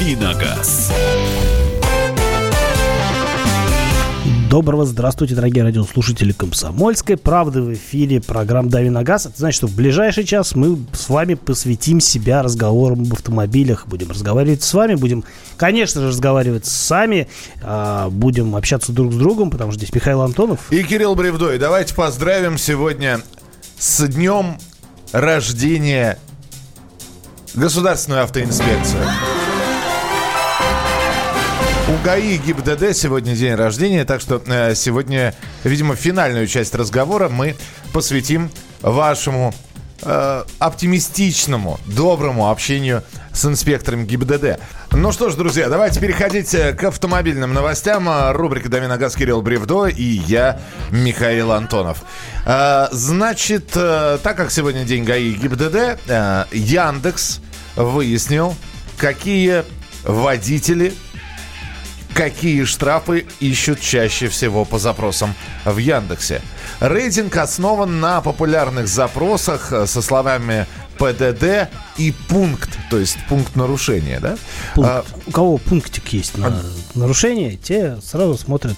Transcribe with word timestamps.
«Давиногаз». 0.00 0.90
Доброго 4.48 4.86
здравствуйте, 4.86 5.34
дорогие 5.34 5.62
радиослушатели 5.62 6.32
Комсомольской 6.32 7.18
правды 7.18 7.60
в 7.60 7.74
эфире 7.74 8.22
программ 8.22 8.70
«Дави 8.70 8.88
на 8.88 9.02
газ». 9.02 9.26
Это 9.26 9.34
значит, 9.36 9.58
что 9.58 9.66
в 9.66 9.76
ближайший 9.76 10.24
час 10.24 10.54
мы 10.54 10.78
с 10.94 11.10
вами 11.10 11.34
посвятим 11.34 12.00
себя 12.00 12.42
разговорам 12.42 13.02
об 13.02 13.12
автомобилях. 13.12 13.86
Будем 13.88 14.10
разговаривать 14.10 14.62
с 14.62 14.72
вами, 14.72 14.94
будем, 14.94 15.22
конечно 15.58 16.00
же, 16.00 16.08
разговаривать 16.08 16.64
сами, 16.64 17.28
а, 17.62 18.08
будем 18.08 18.56
общаться 18.56 18.92
друг 18.92 19.12
с 19.12 19.16
другом, 19.16 19.50
потому 19.50 19.70
что 19.70 19.80
здесь 19.80 19.94
Михаил 19.94 20.22
Антонов. 20.22 20.72
И 20.72 20.82
Кирилл 20.82 21.14
Бревдой. 21.14 21.58
Давайте 21.58 21.94
поздравим 21.94 22.56
сегодня 22.56 23.20
с 23.78 24.06
днем 24.08 24.56
рождения 25.12 26.18
Государственную 27.54 28.22
автоинспекцию. 28.22 29.04
У 31.90 32.04
ГАИ 32.04 32.36
и 32.36 32.38
ГИБДД 32.38 32.94
сегодня 32.94 33.34
день 33.34 33.54
рождения, 33.54 34.04
так 34.04 34.20
что 34.20 34.40
э, 34.46 34.76
сегодня, 34.76 35.34
видимо, 35.64 35.96
финальную 35.96 36.46
часть 36.46 36.72
разговора 36.76 37.28
мы 37.28 37.56
посвятим 37.92 38.48
вашему 38.80 39.52
э, 40.02 40.44
оптимистичному, 40.60 41.80
доброму 41.86 42.48
общению 42.48 43.02
с 43.32 43.44
инспектором 43.44 44.06
ГИБДД. 44.06 44.60
Ну 44.92 45.10
что 45.10 45.30
ж, 45.30 45.34
друзья, 45.34 45.68
давайте 45.68 45.98
переходить 45.98 46.54
э, 46.54 46.74
к 46.74 46.84
автомобильным 46.84 47.52
новостям. 47.52 48.08
Э, 48.08 48.30
рубрика 48.30 48.68
«Дави 48.68 48.86
газ» 48.86 49.16
Кирилл 49.16 49.42
Бревдо 49.42 49.86
и 49.86 50.04
я, 50.04 50.60
Михаил 50.92 51.50
Антонов. 51.50 52.04
Э, 52.46 52.86
значит, 52.92 53.70
так 53.72 54.36
как 54.36 54.52
сегодня 54.52 54.84
день 54.84 55.02
ГАИ 55.02 55.32
и 55.32 55.34
ГИБДД, 55.34 56.52
Яндекс 56.52 57.40
выяснил, 57.74 58.54
какие 58.96 59.64
водители 60.04 60.94
Какие 62.14 62.64
штрафы 62.64 63.26
ищут 63.40 63.80
чаще 63.80 64.28
всего 64.28 64.64
по 64.64 64.78
запросам 64.78 65.34
в 65.64 65.76
Яндексе? 65.78 66.42
Рейтинг 66.80 67.36
основан 67.36 68.00
на 68.00 68.20
популярных 68.20 68.88
запросах 68.88 69.72
э, 69.72 69.86
со 69.86 70.02
словами 70.02 70.66
ПДД 70.98 71.70
и 71.96 72.12
пункт, 72.28 72.70
то 72.90 72.98
есть 72.98 73.16
пункт 73.28 73.56
нарушения, 73.56 74.20
да? 74.20 74.36
Пункт. 74.74 74.90
А, 74.90 75.04
У 75.26 75.30
кого 75.30 75.58
пунктик 75.58 76.08
есть 76.08 76.36
на 76.36 76.48
а... 76.48 76.62
нарушение, 76.94 77.56
те 77.56 77.96
сразу 78.02 78.36
смотрят 78.36 78.76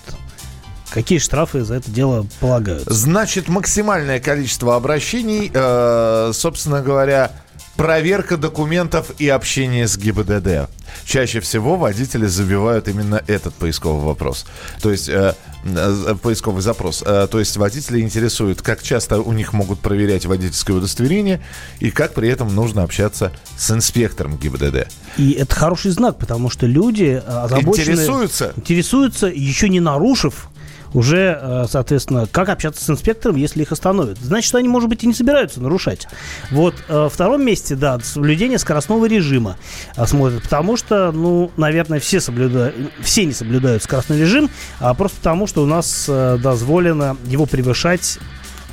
Какие 0.93 1.21
штрафы 1.21 1.63
за 1.63 1.77
это 1.77 1.91
дело 1.91 2.27
полагают? 2.39 2.85
Значит, 2.85 3.49
максимальное 3.49 4.21
количество 4.21 4.77
обращений, 4.77 5.51
э, 5.53 6.33
собственно 6.35 6.83
говоря, 6.83 7.31
проверка 7.77 8.37
документов 8.37 9.13
и 9.19 9.29
общение 9.29 9.89
с 9.89 9.97
ГИБДД. 9.97 10.69
Чаще 11.05 11.41
всего 11.41 11.77
водители 11.77 12.27
забивают 12.27 12.89
именно 12.89 13.23
этот 13.27 13.55
поисковый 13.55 14.05
вопрос. 14.05 14.47
То 14.81 14.91
есть 14.91 15.09
э, 15.09 15.35
э, 15.65 16.15
поисковый 16.23 16.63
запрос. 16.63 17.03
Э, 17.05 17.27
то 17.31 17.39
есть 17.39 17.57
водители 17.57 18.01
интересуют, 18.01 18.63
как 18.63 18.83
часто 18.83 19.21
у 19.21 19.33
них 19.33 19.53
могут 19.53 19.81
проверять 19.81 20.27
водительское 20.27 20.77
удостоверение 20.77 21.43
и 21.81 21.91
как 21.91 22.15
при 22.15 22.29
этом 22.29 22.55
нужно 22.55 22.83
общаться 22.83 23.33
с 23.57 23.71
инспектором 23.71 24.37
ГИБДД. 24.37 24.89
И 25.17 25.33
это 25.33 25.55
хороший 25.55 25.93
знак, 25.93 26.19
потому 26.19 26.51
что 26.51 26.67
люди 26.67 27.23
э, 27.25 27.45
озабочены... 27.45 27.93
Интересуются. 27.93 28.53
Интересуются, 28.57 29.27
еще 29.29 29.69
не 29.69 29.81
нарушив 29.81 30.49
уже, 30.95 31.39
э, 31.41 31.65
соответственно, 31.69 32.27
как 32.31 32.49
общаться 32.49 32.85
с 32.85 32.91
инспектором, 32.91 33.37
если 33.37 33.63
их 33.63 33.73
остановят. 33.73 34.19
Значит, 34.19 34.55
они, 34.55 34.69
может 34.69 34.89
быть, 34.89 35.05
и 35.05 35.07
не 35.07 35.15
собираются 35.15 35.61
нарушать. 35.61 36.07
Вот 36.51 36.75
э, 36.89 37.09
втором 37.13 37.45
месте, 37.45 37.75
да, 37.75 37.99
соблюдение 38.01 38.59
скоростного 38.59 39.07
режима 39.07 39.57
э, 39.97 40.07
смотрят, 40.07 40.43
потому 40.43 40.77
что, 40.77 41.13
ну, 41.13 41.51
наверное, 41.57 42.01
все 42.01 42.21
соблюдают, 42.21 42.75
все 43.01 43.25
не 43.25 43.33
соблюдают 43.33 43.83
скоростной 43.83 44.19
режим, 44.19 44.51
а 44.81 44.95
просто 44.95 45.19
потому, 45.19 45.47
что 45.47 45.63
у 45.63 45.67
нас 45.67 46.09
дозволено 46.09 47.17
его 47.27 47.47
превышать 47.47 48.19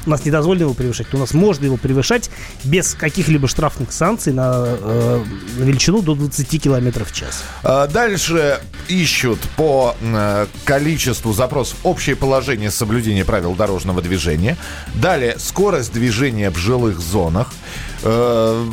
у 0.05 0.09
нас 0.09 0.25
не 0.25 0.31
дозволено 0.31 0.63
его 0.63 0.73
превышать, 0.73 1.13
у 1.13 1.17
нас 1.17 1.33
можно 1.33 1.65
его 1.65 1.77
превышать 1.77 2.29
без 2.63 2.93
каких-либо 2.93 3.47
штрафных 3.47 3.91
санкций 3.91 4.33
на, 4.33 4.65
э, 4.65 5.23
на 5.57 5.63
величину 5.63 6.01
до 6.01 6.15
20 6.15 6.61
км 6.61 7.05
в 7.05 7.11
час. 7.11 7.43
А 7.63 7.87
дальше 7.87 8.59
ищут 8.87 9.39
по 9.55 9.95
э, 10.01 10.47
количеству 10.65 11.33
запросов 11.33 11.77
общее 11.83 12.15
положение 12.15 12.71
соблюдения 12.71 13.25
правил 13.25 13.55
дорожного 13.55 14.01
движения. 14.01 14.57
Далее 14.95 15.35
скорость 15.37 15.93
движения 15.93 16.49
в 16.49 16.57
жилых 16.57 16.99
зонах. 16.99 17.53
Э, 18.03 18.65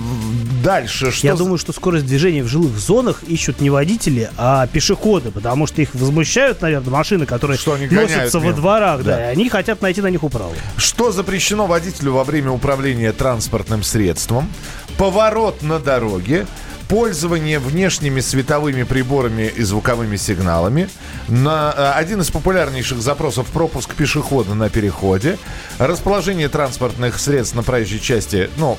дальше 0.62 1.10
что... 1.10 1.26
Я 1.26 1.34
думаю, 1.34 1.58
что 1.58 1.72
скорость 1.72 2.06
движения 2.06 2.42
в 2.42 2.48
жилых 2.48 2.78
зонах 2.78 3.22
ищут 3.24 3.60
не 3.60 3.70
водители, 3.70 4.30
а 4.36 4.66
пешеходы, 4.66 5.30
потому 5.30 5.66
что 5.66 5.82
их 5.82 5.94
возмущают, 5.94 6.62
наверное, 6.62 6.90
машины, 6.90 7.26
которые 7.26 7.58
что 7.58 7.74
они 7.74 7.86
носятся 7.86 8.38
во 8.38 8.52
дворах, 8.52 9.02
да. 9.02 9.16
да, 9.16 9.30
и 9.30 9.32
они 9.32 9.48
хотят 9.48 9.82
найти 9.82 10.00
на 10.00 10.08
них 10.08 10.22
управу. 10.22 10.54
Что 10.76 11.10
запрещено 11.10 11.66
водителю 11.66 12.12
во 12.12 12.24
время 12.24 12.50
управления 12.50 13.12
транспортным 13.12 13.82
средством? 13.82 14.50
Поворот 14.98 15.62
на 15.62 15.78
дороге, 15.78 16.46
пользование 16.88 17.58
внешними 17.58 18.20
световыми 18.20 18.84
приборами 18.84 19.52
и 19.54 19.62
звуковыми 19.62 20.16
сигналами. 20.16 20.88
На, 21.28 21.74
э, 21.76 21.90
один 21.98 22.20
из 22.20 22.30
популярнейших 22.30 23.00
запросов 23.00 23.46
пропуск 23.48 23.94
пешехода 23.94 24.54
на 24.54 24.68
переходе. 24.68 25.38
Расположение 25.78 26.48
транспортных 26.48 27.18
средств 27.18 27.54
на 27.54 27.62
проезжей 27.62 28.00
части, 28.00 28.50
ну, 28.56 28.78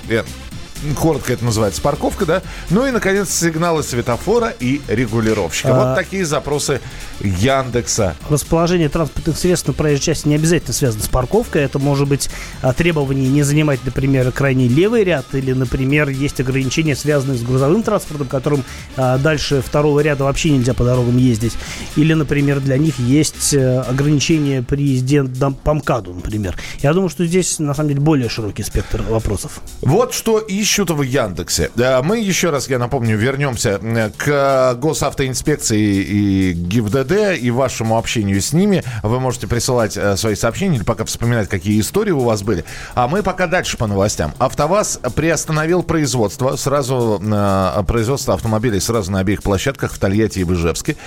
коротко 0.97 1.33
это 1.33 1.45
называется 1.45 1.81
парковка, 1.81 2.25
да. 2.25 2.41
Ну 2.69 2.85
и, 2.85 2.91
наконец, 2.91 3.29
сигналы 3.29 3.83
светофора 3.83 4.53
и 4.59 4.81
регулировщика. 4.87 5.69
А... 5.69 5.89
Вот 5.89 5.95
такие 5.95 6.25
запросы 6.25 6.81
Яндекса. 7.19 8.15
Расположение 8.29 8.89
транспортных 8.89 9.37
средств 9.37 9.67
на 9.67 9.73
проезжей 9.73 10.01
части 10.01 10.27
не 10.27 10.35
обязательно 10.35 10.73
связано 10.73 11.03
с 11.03 11.07
парковкой. 11.07 11.63
Это 11.63 11.79
может 11.79 12.07
быть 12.07 12.29
а, 12.61 12.73
требование 12.73 13.27
не 13.29 13.43
занимать, 13.43 13.79
например, 13.85 14.31
крайний 14.31 14.67
левый 14.67 15.03
ряд, 15.03 15.25
или, 15.33 15.53
например, 15.53 16.09
есть 16.09 16.39
ограничения, 16.39 16.95
связанные 16.95 17.37
с 17.37 17.41
грузовым 17.41 17.83
транспортом, 17.83 18.27
которым 18.27 18.63
а, 18.95 19.17
дальше 19.17 19.61
второго 19.61 19.99
ряда 19.99 20.23
вообще 20.23 20.51
нельзя 20.51 20.73
по 20.73 20.83
дорогам 20.83 21.17
ездить. 21.17 21.53
Или, 21.95 22.13
например, 22.13 22.59
для 22.59 22.77
них 22.77 22.99
есть 22.99 23.53
а, 23.55 23.81
ограничения 23.81 24.61
при 24.61 24.83
езде 24.83 25.23
по 25.23 25.73
МКАДу, 25.73 26.13
например. 26.13 26.57
Я 26.79 26.93
думаю, 26.93 27.09
что 27.09 27.25
здесь, 27.25 27.59
на 27.59 27.73
самом 27.73 27.89
деле, 27.89 28.01
более 28.01 28.29
широкий 28.29 28.63
спектр 28.63 29.01
вопросов. 29.01 29.61
Вот 29.81 30.13
что 30.13 30.39
ищут 30.67 30.89
в 30.89 31.01
Яндексе. 31.01 31.71
Мы 32.03 32.19
еще 32.19 32.49
раз, 32.49 32.67
я 32.67 32.77
напомню, 32.77 33.15
вернемся 33.15 33.79
к 34.17 34.75
госавтоинспекции 34.75 35.79
и 35.79 36.51
ГИБДД 36.51 37.39
и 37.39 37.49
вашему 37.51 37.97
общению 37.97 38.41
с 38.41 38.51
ними. 38.51 38.83
Вы 39.01 39.21
можете 39.21 39.47
присылать 39.47 39.95
э, 39.95 40.17
свои 40.17 40.35
сообщения 40.35 40.75
или 40.75 40.83
пока 40.83 41.05
вспоминать, 41.05 41.47
какие 41.47 41.79
истории 41.79 42.11
у 42.11 42.19
вас 42.19 42.43
были. 42.43 42.65
А 42.95 43.07
мы 43.07 43.23
пока 43.23 43.47
дальше 43.47 43.77
по 43.77 43.87
новостям. 43.87 44.33
АвтоВАЗ 44.39 44.99
приостановил 45.15 45.83
производство, 45.83 46.57
сразу 46.57 47.21
э, 47.23 47.83
производство 47.87 48.33
автомобилей 48.33 48.81
сразу 48.81 49.09
на 49.09 49.19
обеих 49.19 49.43
площадках 49.43 49.93
в 49.93 49.97
Тольятти 49.97 50.39
и 50.39 50.43
в 50.43 50.53
Ижевске 50.53 50.97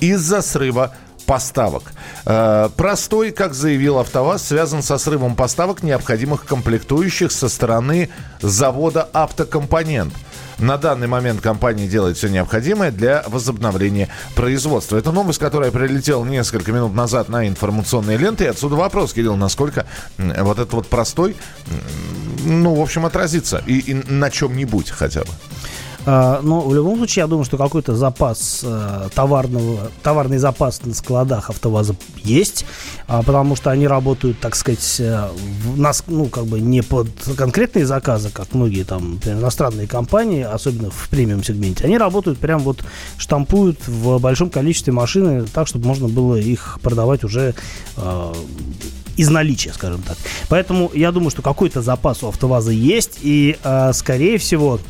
из-за 0.00 0.42
срыва 0.42 0.92
поставок. 1.28 1.82
Э, 2.24 2.70
простой, 2.74 3.32
как 3.32 3.52
заявил 3.52 3.98
АвтоВАЗ, 3.98 4.42
связан 4.42 4.82
со 4.82 4.96
срывом 4.96 5.36
поставок 5.36 5.82
необходимых 5.82 6.46
комплектующих 6.46 7.30
со 7.30 7.50
стороны 7.50 8.08
завода 8.40 9.06
«Автокомпонент». 9.12 10.14
На 10.58 10.78
данный 10.78 11.06
момент 11.06 11.42
компания 11.42 11.86
делает 11.86 12.16
все 12.16 12.28
необходимое 12.28 12.90
для 12.90 13.22
возобновления 13.28 14.08
производства. 14.34 14.96
Это 14.96 15.12
новость, 15.12 15.38
которая 15.38 15.70
прилетела 15.70 16.24
несколько 16.24 16.72
минут 16.72 16.94
назад 16.94 17.28
на 17.28 17.46
информационные 17.46 18.16
ленты. 18.16 18.44
И 18.44 18.48
отсюда 18.48 18.74
вопрос, 18.74 19.12
Кирилл, 19.12 19.36
насколько 19.36 19.86
вот 20.16 20.58
этот 20.58 20.72
вот 20.72 20.88
простой, 20.88 21.36
ну, 22.44 22.74
в 22.74 22.80
общем, 22.80 23.04
отразится 23.04 23.62
и, 23.66 23.78
и 23.78 23.94
на 23.94 24.30
чем-нибудь 24.30 24.90
хотя 24.90 25.20
бы. 25.20 25.30
А, 26.10 26.40
но 26.42 26.62
в 26.62 26.74
любом 26.74 26.96
случае, 26.96 27.24
я 27.24 27.26
думаю, 27.26 27.44
что 27.44 27.58
какой-то 27.58 27.94
запас 27.94 28.62
э, 28.64 29.08
товарного, 29.14 29.90
товарный 30.02 30.38
запас 30.38 30.82
на 30.82 30.94
складах 30.94 31.50
АвтоВАЗа 31.50 31.96
есть, 32.24 32.64
а, 33.06 33.22
потому 33.22 33.56
что 33.56 33.70
они 33.70 33.86
работают, 33.86 34.40
так 34.40 34.56
сказать, 34.56 34.96
э, 35.00 35.28
нас, 35.76 36.02
ну, 36.06 36.24
как 36.28 36.46
бы 36.46 36.60
не 36.60 36.80
под 36.80 37.08
конкретные 37.36 37.84
заказы, 37.84 38.30
как 38.30 38.54
многие 38.54 38.84
там 38.84 39.20
иностранные 39.22 39.86
компании, 39.86 40.40
особенно 40.40 40.88
в 40.90 41.10
премиум 41.10 41.44
сегменте. 41.44 41.84
Они 41.84 41.98
работают 41.98 42.38
прям 42.38 42.60
вот 42.60 42.82
штампуют 43.18 43.86
в 43.86 44.18
большом 44.18 44.48
количестве 44.48 44.94
машины 44.94 45.44
так, 45.52 45.68
чтобы 45.68 45.86
можно 45.86 46.08
было 46.08 46.36
их 46.36 46.78
продавать 46.80 47.22
уже 47.22 47.54
э, 47.98 48.34
из 49.18 49.28
наличия, 49.28 49.74
скажем 49.74 50.00
так. 50.00 50.16
Поэтому 50.48 50.90
я 50.94 51.12
думаю, 51.12 51.28
что 51.28 51.42
какой-то 51.42 51.82
запас 51.82 52.22
у 52.22 52.28
АвтоВАЗа 52.28 52.70
есть, 52.70 53.18
и, 53.20 53.58
э, 53.62 53.92
скорее 53.92 54.38
всего, 54.38 54.80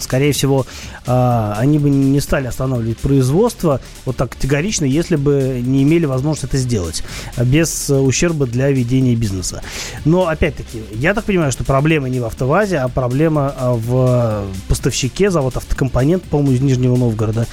скорее 0.00 0.32
всего, 0.32 0.66
а, 1.06 1.54
они 1.58 1.78
бы 1.78 1.90
не 1.90 2.20
стали 2.20 2.46
останавливать 2.46 2.98
производство 2.98 3.80
вот 4.04 4.16
так 4.16 4.30
категорично, 4.30 4.84
если 4.84 5.16
бы 5.16 5.60
не 5.62 5.82
имели 5.82 6.04
возможность 6.04 6.44
это 6.44 6.56
сделать 6.56 7.02
без 7.36 7.90
ущерба 7.90 8.46
для 8.46 8.70
ведения 8.70 9.14
бизнеса. 9.14 9.62
Но, 10.04 10.28
опять-таки, 10.28 10.82
я 10.94 11.14
так 11.14 11.24
понимаю, 11.24 11.52
что 11.52 11.64
проблема 11.64 12.08
не 12.08 12.20
в 12.20 12.24
АвтоВАЗе, 12.24 12.78
а 12.78 12.88
проблема 12.88 13.54
а, 13.56 13.74
в 13.74 14.46
поставщике, 14.68 15.30
завод 15.30 15.56
автокомпонент, 15.56 16.22
по-моему, 16.24 16.52
из 16.52 16.60
Нижнего 16.60 16.96
Новгорода. 16.96 17.46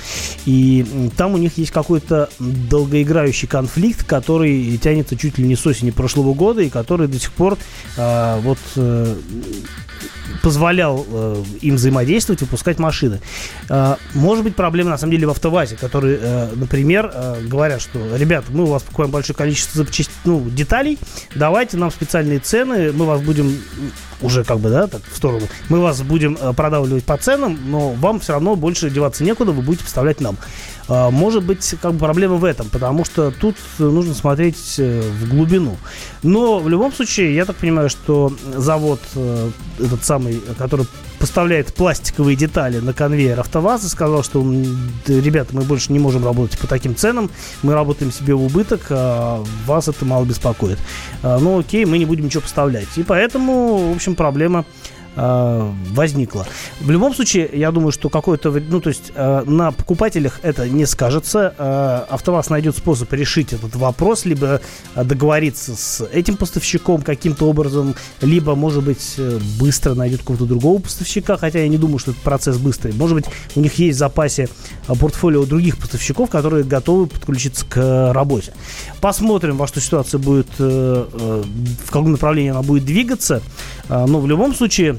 И 0.45 0.85
там 1.17 1.33
у 1.33 1.37
них 1.37 1.57
есть 1.57 1.71
какой-то 1.71 2.29
долгоиграющий 2.39 3.47
конфликт, 3.47 4.03
который 4.05 4.77
тянется 4.77 5.15
чуть 5.15 5.37
ли 5.37 5.47
не 5.47 5.55
с 5.55 5.65
осени 5.65 5.91
прошлого 5.91 6.33
года 6.33 6.61
и 6.61 6.69
который 6.69 7.07
до 7.07 7.19
сих 7.19 7.31
пор 7.31 7.57
а, 7.97 8.39
вот 8.41 8.59
э, 8.75 9.15
позволял 10.41 11.05
э, 11.07 11.43
им 11.61 11.75
взаимодействовать, 11.75 12.41
выпускать 12.41 12.79
машины. 12.79 13.21
Э, 13.69 13.95
может 14.13 14.43
быть, 14.43 14.55
проблема 14.55 14.91
на 14.91 14.97
самом 14.97 15.11
деле 15.11 15.27
в 15.27 15.31
АвтоВАЗе, 15.31 15.75
которые, 15.75 16.19
э, 16.21 16.49
например, 16.55 17.11
э, 17.13 17.41
говорят, 17.43 17.81
что, 17.81 17.99
ребят, 18.15 18.45
мы 18.49 18.63
у 18.63 18.67
вас 18.67 18.83
покупаем 18.83 19.11
большое 19.11 19.35
количество 19.35 19.77
запчасть, 19.83 20.11
ну, 20.25 20.49
деталей, 20.49 20.97
давайте 21.35 21.77
нам 21.77 21.91
специальные 21.91 22.39
цены, 22.39 22.91
мы 22.91 23.05
вас 23.05 23.21
будем 23.21 23.57
уже 24.21 24.43
как 24.43 24.59
бы, 24.59 24.69
да, 24.69 24.87
так, 24.87 25.01
в 25.09 25.15
сторону, 25.15 25.47
мы 25.69 25.79
вас 25.79 26.01
будем 26.01 26.37
э, 26.39 26.53
продавливать 26.53 27.03
по 27.03 27.17
ценам, 27.17 27.57
но 27.65 27.91
вам 27.91 28.19
все 28.19 28.33
равно 28.33 28.55
больше 28.55 28.89
деваться 28.89 29.23
некуда, 29.23 29.51
вы 29.51 29.61
будете 29.61 29.83
поставлять 29.83 30.21
нам. 30.21 30.37
Э, 30.89 31.09
может 31.11 31.43
быть, 31.43 31.75
как 31.81 31.93
бы 31.93 31.99
проблема 31.99 32.35
в 32.35 32.43
этом, 32.43 32.67
потому 32.69 33.05
что 33.05 33.31
тут 33.31 33.55
нужно 33.77 34.13
смотреть 34.13 34.75
э, 34.79 35.01
в 35.01 35.29
глубину. 35.29 35.77
Но 36.23 36.59
в 36.59 36.67
любом 36.67 36.91
случае, 36.91 37.35
я 37.35 37.45
так 37.45 37.55
понимаю, 37.57 37.89
что 37.89 38.33
завод, 38.55 38.99
этот 39.79 40.03
самый, 40.03 40.41
который 40.57 40.85
поставляет 41.19 41.73
пластиковые 41.73 42.35
детали 42.35 42.79
на 42.79 42.93
конвейер 42.93 43.39
АвтоВАЗа, 43.39 43.89
сказал, 43.89 44.23
что 44.23 44.41
ребята, 45.07 45.55
мы 45.55 45.61
больше 45.61 45.93
не 45.93 45.99
можем 45.99 46.25
работать 46.25 46.59
по 46.59 46.67
таким 46.67 46.95
ценам, 46.95 47.29
мы 47.61 47.73
работаем 47.73 48.11
себе 48.11 48.33
в 48.33 48.43
убыток, 48.43 48.87
а 48.89 49.43
вас 49.65 49.87
это 49.87 50.03
мало 50.05 50.25
беспокоит. 50.25 50.79
Ну 51.23 51.59
окей, 51.59 51.85
мы 51.85 51.97
не 51.97 52.05
будем 52.05 52.25
ничего 52.25 52.41
поставлять. 52.41 52.87
И 52.97 53.03
поэтому, 53.03 53.91
в 53.91 53.95
общем, 53.95 54.15
проблема 54.15 54.65
э, 55.15 55.71
возникла. 55.91 56.47
В 56.79 56.89
любом 56.89 57.13
случае, 57.13 57.49
я 57.53 57.71
думаю, 57.71 57.91
что 57.91 58.09
какой-то, 58.09 58.51
ну, 58.51 58.81
то 58.81 58.89
есть 58.89 59.11
э, 59.15 59.43
на 59.45 59.71
покупателях 59.71 60.39
это 60.43 60.67
не 60.67 60.85
скажется. 60.85 61.53
Э, 61.57 62.05
АвтоВАЗ 62.09 62.49
найдет 62.49 62.77
способ 62.77 63.11
решить 63.13 63.53
этот 63.53 63.75
вопрос, 63.75 64.25
либо 64.25 64.61
э, 64.95 65.03
договориться 65.03 65.75
с 65.75 66.05
этим 66.11 66.37
поставщиком 66.37 67.01
каким-то 67.01 67.45
образом, 67.49 67.95
либо, 68.21 68.55
может 68.55 68.83
быть, 68.83 69.15
э, 69.17 69.39
быстро 69.59 69.93
найдет 69.93 70.21
какого-то 70.21 70.45
другого 70.45 70.81
поставщика, 70.81 71.37
хотя 71.37 71.59
я 71.59 71.67
не 71.67 71.77
думаю, 71.77 71.99
что 71.99 72.11
этот 72.11 72.23
процесс 72.23 72.57
быстрый. 72.57 72.93
Может 72.93 73.15
быть, 73.15 73.25
у 73.55 73.59
них 73.59 73.73
есть 73.75 73.97
в 73.97 73.99
запасе 73.99 74.49
портфолио 74.87 75.45
других 75.45 75.77
поставщиков, 75.77 76.29
которые 76.29 76.63
готовы 76.63 77.07
подключиться 77.07 77.65
к 77.65 78.13
работе. 78.13 78.53
Посмотрим, 79.01 79.57
во 79.57 79.67
что 79.67 79.81
ситуация 79.81 80.17
будет, 80.17 80.47
в 80.57 81.45
каком 81.87 82.11
направлении 82.11 82.51
она 82.51 82.61
будет 82.61 82.85
двигаться. 82.85 83.41
Но 83.87 84.19
в 84.19 84.27
любом 84.27 84.53
случае, 84.53 84.97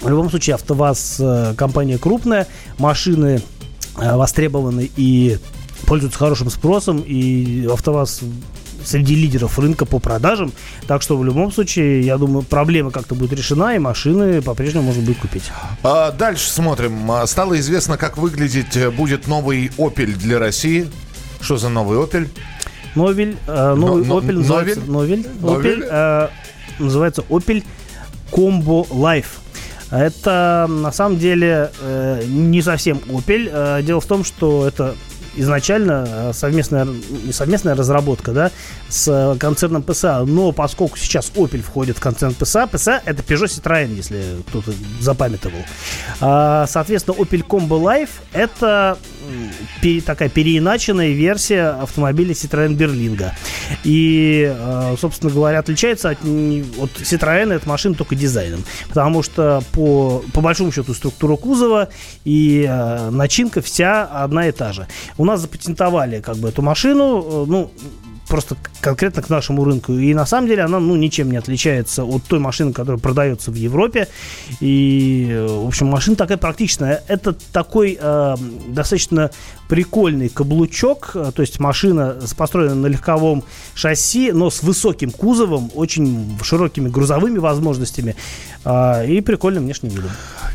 в 0.00 0.08
любом 0.08 0.30
случае, 0.30 0.54
АвтоВАЗ 0.54 1.16
э, 1.18 1.54
компания 1.56 1.98
крупная, 1.98 2.46
машины 2.78 3.42
э, 3.96 4.16
востребованы 4.16 4.90
и 4.96 5.38
пользуются 5.86 6.18
хорошим 6.18 6.50
спросом, 6.50 7.00
и 7.00 7.66
АвтоВАЗ 7.70 8.22
среди 8.84 9.14
лидеров 9.14 9.58
рынка 9.58 9.84
по 9.84 9.98
продажам. 9.98 10.52
Так 10.86 11.02
что 11.02 11.16
в 11.16 11.24
любом 11.24 11.52
случае, 11.52 12.02
я 12.02 12.16
думаю, 12.16 12.42
проблема 12.42 12.90
как-то 12.90 13.14
будет 13.14 13.32
решена, 13.32 13.74
и 13.74 13.78
машины 13.78 14.42
по-прежнему 14.42 14.86
можно 14.86 15.02
будет 15.02 15.18
купить. 15.18 15.50
А 15.82 16.12
дальше 16.12 16.50
смотрим. 16.50 17.10
А, 17.10 17.26
стало 17.26 17.58
известно, 17.58 17.96
как 17.96 18.16
выглядеть 18.18 18.76
э, 18.76 18.90
будет 18.90 19.26
новый 19.26 19.68
Opel 19.78 20.14
для 20.14 20.38
России. 20.38 20.88
Что 21.40 21.56
за 21.56 21.68
новый 21.68 21.98
Opel? 21.98 22.28
Новель, 22.94 23.36
э, 23.46 23.74
новый 23.74 24.04
но, 24.04 24.18
Opel 24.18 24.32
называется 24.32 24.80
Новель. 24.86 25.26
Новель. 25.40 25.80
Opel, 25.80 25.88
э, 25.90 26.28
называется 26.78 27.22
Opel 27.28 27.64
Combo 28.32 28.88
Life. 28.88 29.38
Это 29.90 30.66
на 30.68 30.92
самом 30.92 31.18
деле 31.18 31.70
э, 31.80 32.24
не 32.26 32.62
совсем 32.62 32.98
Opel. 33.08 33.50
Э, 33.50 33.82
дело 33.82 34.00
в 34.00 34.06
том, 34.06 34.24
что 34.24 34.66
это 34.66 34.94
изначально 35.36 36.06
э, 36.06 36.32
совместная, 36.34 36.86
совместная 37.32 37.74
разработка 37.74 38.32
да, 38.32 38.50
с 38.88 39.36
концерном 39.38 39.82
PSA, 39.82 40.24
но 40.24 40.52
поскольку 40.52 40.98
сейчас 40.98 41.30
Opel 41.34 41.62
входит 41.62 41.96
в 41.96 42.00
концерн 42.00 42.34
PSA, 42.38 42.70
PSA 42.70 43.00
это 43.04 43.22
Peugeot 43.22 43.46
Citroën, 43.46 43.94
если 43.94 44.42
кто-то 44.48 44.72
запамятовал. 45.00 45.60
А, 46.20 46.66
соответственно, 46.66 47.16
Opel 47.16 47.46
Combo 47.46 47.80
Life 47.80 48.10
это 48.32 48.98
такая 50.04 50.28
переиначенная 50.28 51.12
версия 51.12 51.68
автомобиля 51.70 52.32
Citroën 52.32 52.74
Берлинга. 52.74 53.34
И, 53.84 54.52
э, 54.54 54.96
собственно 54.98 55.32
говоря, 55.32 55.58
отличается 55.60 56.10
от, 56.10 56.18
от 56.20 56.90
Citroën 57.00 57.52
эта 57.52 57.68
машина 57.68 57.94
только 57.94 58.14
дизайном. 58.14 58.64
Потому 58.88 59.22
что 59.22 59.62
по, 59.72 60.22
по 60.32 60.40
большому 60.40 60.72
счету 60.72 60.94
структура 60.94 61.36
кузова 61.36 61.88
и 62.24 62.66
э, 62.68 63.10
начинка 63.10 63.60
вся 63.60 64.04
одна 64.04 64.48
и 64.48 64.52
та 64.52 64.72
же. 64.72 64.86
У 65.16 65.24
нас 65.24 65.40
запатентовали 65.40 66.20
как 66.20 66.36
бы 66.36 66.48
эту 66.48 66.62
машину, 66.62 67.44
э, 67.44 67.44
ну, 67.48 67.70
просто 68.28 68.56
конкретно 68.80 69.22
к 69.22 69.30
нашему 69.30 69.64
рынку. 69.64 69.92
И 69.92 70.14
на 70.14 70.26
самом 70.26 70.48
деле 70.48 70.62
она 70.62 70.78
ну, 70.78 70.96
ничем 70.96 71.30
не 71.30 71.36
отличается 71.36 72.04
от 72.04 72.22
той 72.24 72.38
машины, 72.38 72.72
которая 72.72 73.00
продается 73.00 73.50
в 73.50 73.54
Европе. 73.54 74.08
И, 74.60 75.46
в 75.48 75.66
общем, 75.66 75.86
машина 75.86 76.16
такая 76.16 76.38
практичная. 76.38 77.02
Это 77.08 77.34
такой 77.52 77.98
э, 78.00 78.36
достаточно 78.68 79.30
прикольный 79.68 80.28
каблучок, 80.28 81.12
э, 81.14 81.32
то 81.34 81.42
есть 81.42 81.60
машина 81.60 82.18
построена 82.36 82.74
на 82.74 82.86
легковом 82.86 83.44
шасси, 83.74 84.32
но 84.32 84.50
с 84.50 84.62
высоким 84.62 85.10
кузовом, 85.10 85.70
очень 85.74 86.38
широкими 86.42 86.88
грузовыми 86.88 87.38
возможностями 87.38 88.16
э, 88.64 89.06
и 89.06 89.20
прикольным 89.20 89.64
внешним 89.64 89.90
видом. 89.90 90.10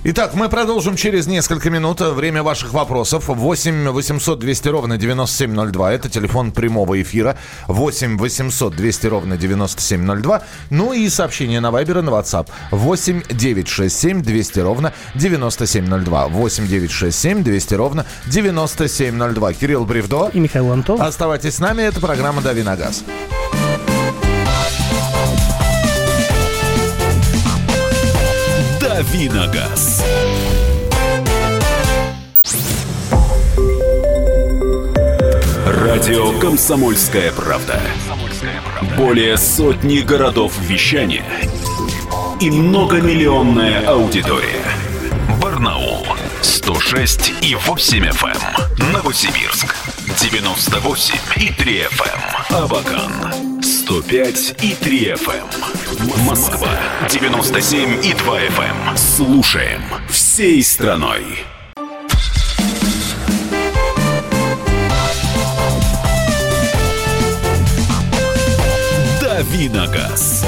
Итак, 0.06 0.33
мы 0.33 0.50
продолжим 0.50 0.98
через 0.98 1.27
несколько 1.27 1.69
минут. 1.69 2.01
Время 2.01 2.44
ваших 2.44 2.74
вопросов. 2.74 3.30
8 3.30 3.89
800 3.89 4.39
200 4.39 4.68
ровно 4.68 4.98
9702. 4.98 5.94
Это 5.94 6.10
телефон 6.10 6.51
прямого 6.51 7.01
эфира. 7.01 7.38
8 7.68 8.18
800 8.18 8.75
200 8.75 9.07
ровно 9.07 9.38
9702. 9.38 10.42
Ну 10.71 10.92
и 10.92 11.07
сообщение 11.07 11.62
на 11.62 11.71
Вайбер 11.71 12.00
и 12.00 12.01
на 12.01 12.10
WhatsApp. 12.10 12.48
8 12.71 13.21
967 13.31 14.21
200 14.21 14.60
ровно 14.60 14.94
9702. 15.15 16.27
8 16.27 16.68
967 16.68 17.44
200 17.44 17.74
ровно 17.75 18.06
9702. 18.25 19.02
Кирилл 19.53 19.85
Бревдо. 19.85 20.29
И 20.33 20.39
Михаил 20.39 20.71
Антон. 20.71 21.01
Оставайтесь 21.01 21.55
с 21.55 21.59
нами. 21.59 21.81
Это 21.83 22.00
программа 22.00 22.41
«Дави 22.41 22.63
на 22.63 22.75
газ». 22.75 23.03
Давиногаз. 28.79 30.03
Радио 35.65 36.39
«Комсомольская 36.39 37.31
правда». 37.31 37.79
Более 38.98 39.38
сотни 39.38 40.00
городов 40.00 40.53
вещания 40.62 41.25
и 42.39 42.50
многомиллионная 42.51 43.88
аудитория. 43.88 44.63
Барнаул 45.41 46.05
106 46.63 47.34
и 47.41 47.55
8 47.55 48.05
FM. 48.05 48.38
Эм. 48.79 48.91
Новосибирск 48.93 49.75
98 50.17 51.15
и 51.36 51.51
3 51.51 51.82
FM. 51.82 52.20
Эм. 52.51 52.63
Абакан 52.63 53.62
105 53.62 54.55
и 54.62 54.74
3 54.74 55.13
FM. 55.15 55.46
Эм. 56.00 56.25
Москва 56.25 56.70
97 57.10 58.05
и 58.05 58.13
2 58.13 58.39
FM. 58.39 58.96
Слушаем 58.98 59.82
всей 60.10 60.63
страной. 60.63 61.43
Давиногаз. 69.20 70.46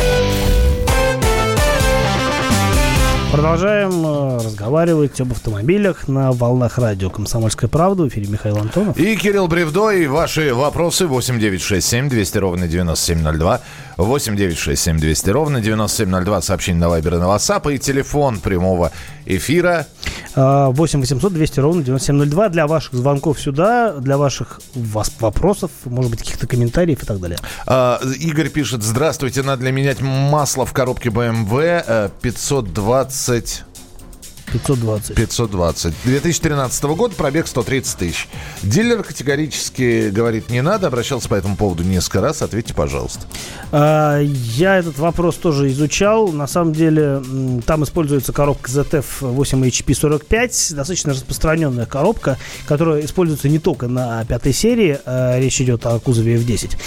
Продолжаем 3.35 3.91
э, 4.05 4.37
разговаривать 4.37 5.19
об 5.19 5.33
автомобилях 5.33 6.07
на 6.07 6.31
волнах 6.31 6.77
радио 6.77 7.09
«Комсомольская 7.09 7.69
правда». 7.69 8.03
В 8.03 8.07
эфире 8.07 8.27
Михаил 8.29 8.57
Антонов. 8.57 8.97
И 8.97 9.17
Кирилл 9.17 9.49
Бревдо. 9.49 9.91
И 9.91 10.07
ваши 10.07 10.53
вопросы 10.53 11.05
8967 11.05 12.07
200 12.07 12.37
ровно 12.37 12.69
9702. 12.69 13.59
8 13.97 14.35
9 14.35 14.57
6 14.57 14.81
7 14.81 14.99
200 14.99 15.29
ровно 15.29 15.61
9702. 15.61 16.41
Сообщение 16.41 16.81
на 16.81 16.89
Вайбер 16.89 17.15
и 17.15 17.17
на 17.17 17.25
WhatsApp. 17.25 17.73
И 17.73 17.79
телефон 17.79 18.39
прямого 18.39 18.91
эфира. 19.25 19.87
8 20.35 20.99
800 20.99 21.33
200 21.33 21.59
ровно 21.59 21.83
9702. 21.83 22.49
Для 22.49 22.67
ваших 22.67 22.93
звонков 22.93 23.39
сюда, 23.39 23.93
для 23.93 24.17
ваших 24.17 24.61
вас 24.73 25.11
вопросов, 25.19 25.71
может 25.85 26.11
быть, 26.11 26.19
каких-то 26.19 26.47
комментариев 26.47 27.01
и 27.03 27.05
так 27.05 27.19
далее. 27.19 27.39
А, 27.65 27.99
Игорь 28.19 28.49
пишет. 28.49 28.83
Здравствуйте, 28.83 29.43
надо 29.43 29.63
ли 29.65 29.71
менять 29.71 30.01
масло 30.01 30.65
в 30.65 30.73
коробке 30.73 31.09
BMW 31.09 32.11
520... 32.21 33.63
520. 34.59 35.15
520. 35.15 35.93
2013 36.05 36.83
года 36.83 37.15
пробег 37.15 37.47
130 37.47 37.97
тысяч. 37.97 38.27
Дилер 38.63 39.03
категорически 39.03 40.09
говорит, 40.09 40.49
не 40.49 40.61
надо. 40.61 40.87
Обращался 40.87 41.29
по 41.29 41.35
этому 41.35 41.55
поводу 41.55 41.83
несколько 41.83 42.21
раз. 42.21 42.41
Ответьте, 42.41 42.73
пожалуйста. 42.73 43.21
А, 43.71 44.19
я 44.19 44.77
этот 44.77 44.97
вопрос 44.97 45.35
тоже 45.35 45.69
изучал. 45.71 46.29
На 46.29 46.47
самом 46.47 46.73
деле, 46.73 47.21
там 47.65 47.83
используется 47.83 48.33
коробка 48.33 48.71
ZF 48.71 49.05
8HP45. 49.21 50.75
Достаточно 50.75 51.13
распространенная 51.13 51.85
коробка, 51.85 52.37
которая 52.67 53.03
используется 53.03 53.49
не 53.49 53.59
только 53.59 53.87
на 53.87 54.23
пятой 54.25 54.53
серии. 54.53 54.99
А, 55.05 55.39
речь 55.39 55.59
идет 55.61 55.85
о 55.85 55.99
кузове 55.99 56.35
F10. 56.37 56.77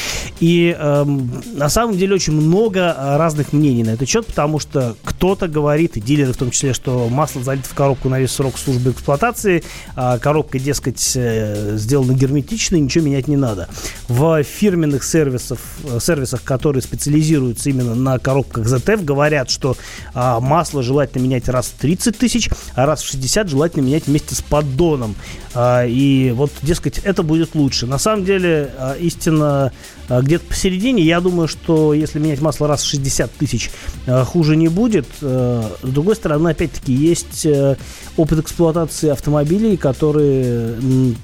И 0.40 0.76
эм, 0.78 1.42
на 1.54 1.68
самом 1.68 1.96
деле 1.96 2.14
очень 2.14 2.32
много 2.32 2.94
разных 2.96 3.52
мнений 3.52 3.82
на 3.82 3.90
этот 3.90 4.08
счет, 4.08 4.26
потому 4.26 4.58
что 4.58 4.96
кто-то 5.04 5.48
говорит, 5.48 5.96
и 5.96 6.00
дилеры 6.00 6.32
в 6.32 6.36
том 6.36 6.50
числе, 6.50 6.72
что 6.72 7.08
масло 7.08 7.42
залито 7.42 7.57
в 7.66 7.74
коробку 7.74 8.08
на 8.08 8.18
весь 8.18 8.32
срок 8.32 8.58
службы 8.58 8.90
эксплуатации, 8.90 9.62
а 9.96 10.18
коробка, 10.18 10.58
дескать, 10.58 11.12
э, 11.14 11.76
сделана 11.76 12.12
герметично, 12.12 12.76
ничего 12.76 13.04
менять 13.04 13.28
не 13.28 13.36
надо. 13.36 13.68
В 14.08 14.42
фирменных 14.42 15.04
сервисах, 15.04 15.58
э, 15.84 15.98
сервисах, 16.00 16.42
которые 16.42 16.82
специализируются 16.82 17.70
именно 17.70 17.94
на 17.94 18.18
коробках 18.18 18.66
ZF, 18.66 19.04
говорят, 19.04 19.50
что 19.50 19.76
а, 20.14 20.40
масло 20.40 20.82
желательно 20.82 21.22
менять 21.22 21.48
раз 21.48 21.68
в 21.68 21.80
30 21.80 22.16
тысяч, 22.18 22.50
а 22.74 22.86
раз 22.86 23.02
в 23.02 23.06
60 23.06 23.48
желательно 23.48 23.82
менять 23.82 24.06
вместе 24.06 24.34
с 24.34 24.42
поддоном. 24.42 25.14
А, 25.54 25.84
и 25.84 26.30
вот, 26.32 26.52
дескать, 26.62 26.98
это 26.98 27.22
будет 27.22 27.54
лучше. 27.54 27.86
На 27.86 27.98
самом 27.98 28.24
деле, 28.24 28.70
истина 29.00 29.72
где-то 30.08 30.46
посередине. 30.46 31.02
Я 31.02 31.20
думаю, 31.20 31.48
что 31.48 31.94
если 31.94 32.18
менять 32.18 32.40
масло 32.40 32.66
раз 32.66 32.82
в 32.82 32.86
60 32.86 33.30
тысяч, 33.32 33.70
а, 34.06 34.24
хуже 34.24 34.56
не 34.56 34.68
будет. 34.68 35.06
А, 35.22 35.70
с 35.82 35.88
другой 35.88 36.16
стороны, 36.16 36.48
опять-таки, 36.50 36.92
есть 36.92 37.44
э, 37.46 37.76
опыт 38.16 38.40
эксплуатации 38.40 39.10
автомобилей, 39.10 39.76
которые 39.76 40.76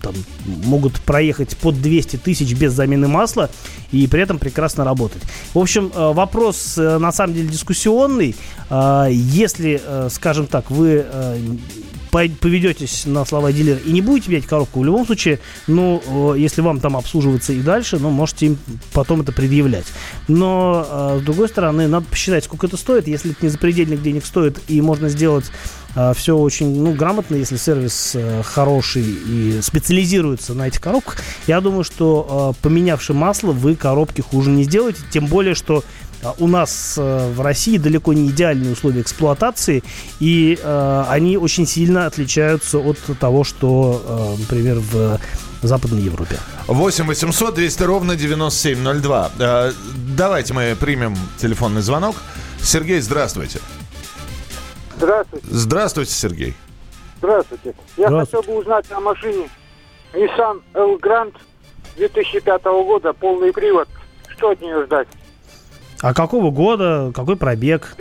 там, 0.02 0.14
могут 0.64 1.00
проехать 1.00 1.56
под 1.56 1.80
200 1.80 2.16
тысяч 2.16 2.54
без 2.54 2.72
замены 2.72 3.08
масла 3.08 3.50
и 3.92 4.06
при 4.06 4.22
этом 4.22 4.38
прекрасно 4.38 4.84
работать. 4.84 5.22
В 5.54 5.58
общем, 5.58 5.90
э, 5.94 6.12
вопрос 6.12 6.76
э, 6.76 6.98
на 6.98 7.12
самом 7.12 7.34
деле 7.34 7.48
дискуссионный. 7.48 8.36
Если, 9.10 9.80
скажем 10.08 10.46
так, 10.46 10.70
вы 10.70 11.04
поведетесь 12.14 13.06
на 13.06 13.24
слова 13.24 13.52
дилера 13.52 13.78
и 13.78 13.92
не 13.92 14.00
будете 14.00 14.30
менять 14.30 14.46
коробку, 14.46 14.80
в 14.80 14.84
любом 14.84 15.04
случае, 15.04 15.40
ну, 15.66 16.34
если 16.34 16.60
вам 16.60 16.80
там 16.80 16.96
обслуживаться 16.96 17.52
и 17.52 17.60
дальше, 17.60 17.98
ну, 17.98 18.10
можете 18.10 18.46
им 18.46 18.58
потом 18.92 19.22
это 19.22 19.32
предъявлять. 19.32 19.86
Но, 20.28 20.86
э, 20.88 21.18
с 21.20 21.24
другой 21.24 21.48
стороны, 21.48 21.88
надо 21.88 22.06
посчитать, 22.06 22.44
сколько 22.44 22.66
это 22.66 22.76
стоит. 22.76 23.08
Если 23.08 23.32
это 23.32 23.40
не 23.42 23.48
запредельных 23.48 24.02
денег 24.02 24.24
стоит 24.24 24.60
и 24.68 24.80
можно 24.80 25.08
сделать 25.08 25.46
э, 25.96 26.12
все 26.16 26.36
очень 26.36 26.80
ну, 26.80 26.94
грамотно, 26.94 27.36
если 27.36 27.56
сервис 27.56 28.12
э, 28.14 28.42
хороший 28.44 29.02
и 29.04 29.60
специализируется 29.60 30.54
на 30.54 30.68
этих 30.68 30.80
коробках, 30.80 31.18
я 31.46 31.60
думаю, 31.60 31.84
что 31.84 32.54
поменявши 32.62 33.12
масло, 33.12 33.52
вы 33.52 33.74
коробки 33.74 34.20
хуже 34.20 34.50
не 34.50 34.64
сделаете. 34.64 35.00
Тем 35.10 35.26
более, 35.26 35.54
что 35.54 35.84
у 36.38 36.46
нас 36.46 36.94
э, 36.98 37.32
в 37.32 37.40
России 37.40 37.78
далеко 37.78 38.12
не 38.12 38.28
идеальные 38.28 38.72
условия 38.72 39.00
эксплуатации, 39.00 39.82
и 40.20 40.58
э, 40.62 41.04
они 41.08 41.36
очень 41.36 41.66
сильно 41.66 42.06
отличаются 42.06 42.78
от 42.78 42.98
того, 43.18 43.44
что, 43.44 44.36
э, 44.36 44.40
например, 44.40 44.78
в 44.80 45.18
Западной 45.62 46.02
Европе. 46.02 46.38
8 46.66 47.06
800 47.06 47.54
200 47.54 47.82
ровно 47.82 48.16
9702. 48.16 49.30
Э, 49.38 49.72
давайте 50.16 50.54
мы 50.54 50.76
примем 50.78 51.16
телефонный 51.38 51.82
звонок. 51.82 52.16
Сергей, 52.60 53.00
здравствуйте. 53.00 53.60
Здравствуйте. 54.96 55.46
Здравствуйте, 55.50 56.12
Сергей. 56.12 56.54
Здравствуйте. 57.18 57.74
Я 57.96 58.08
Здравствуйте. 58.08 58.36
хотел 58.36 58.54
бы 58.54 58.60
узнать 58.60 58.86
о 58.92 59.00
машине 59.00 59.48
Nissan 60.12 60.62
L 60.74 60.96
Grand 60.98 61.34
2005 61.96 62.64
года, 62.64 63.12
полный 63.12 63.52
привод. 63.52 63.88
Что 64.28 64.50
от 64.50 64.60
нее 64.60 64.84
ждать? 64.84 65.08
А 66.04 66.12
какого 66.12 66.50
года? 66.50 67.12
Какой 67.14 67.34
пробег? 67.34 67.96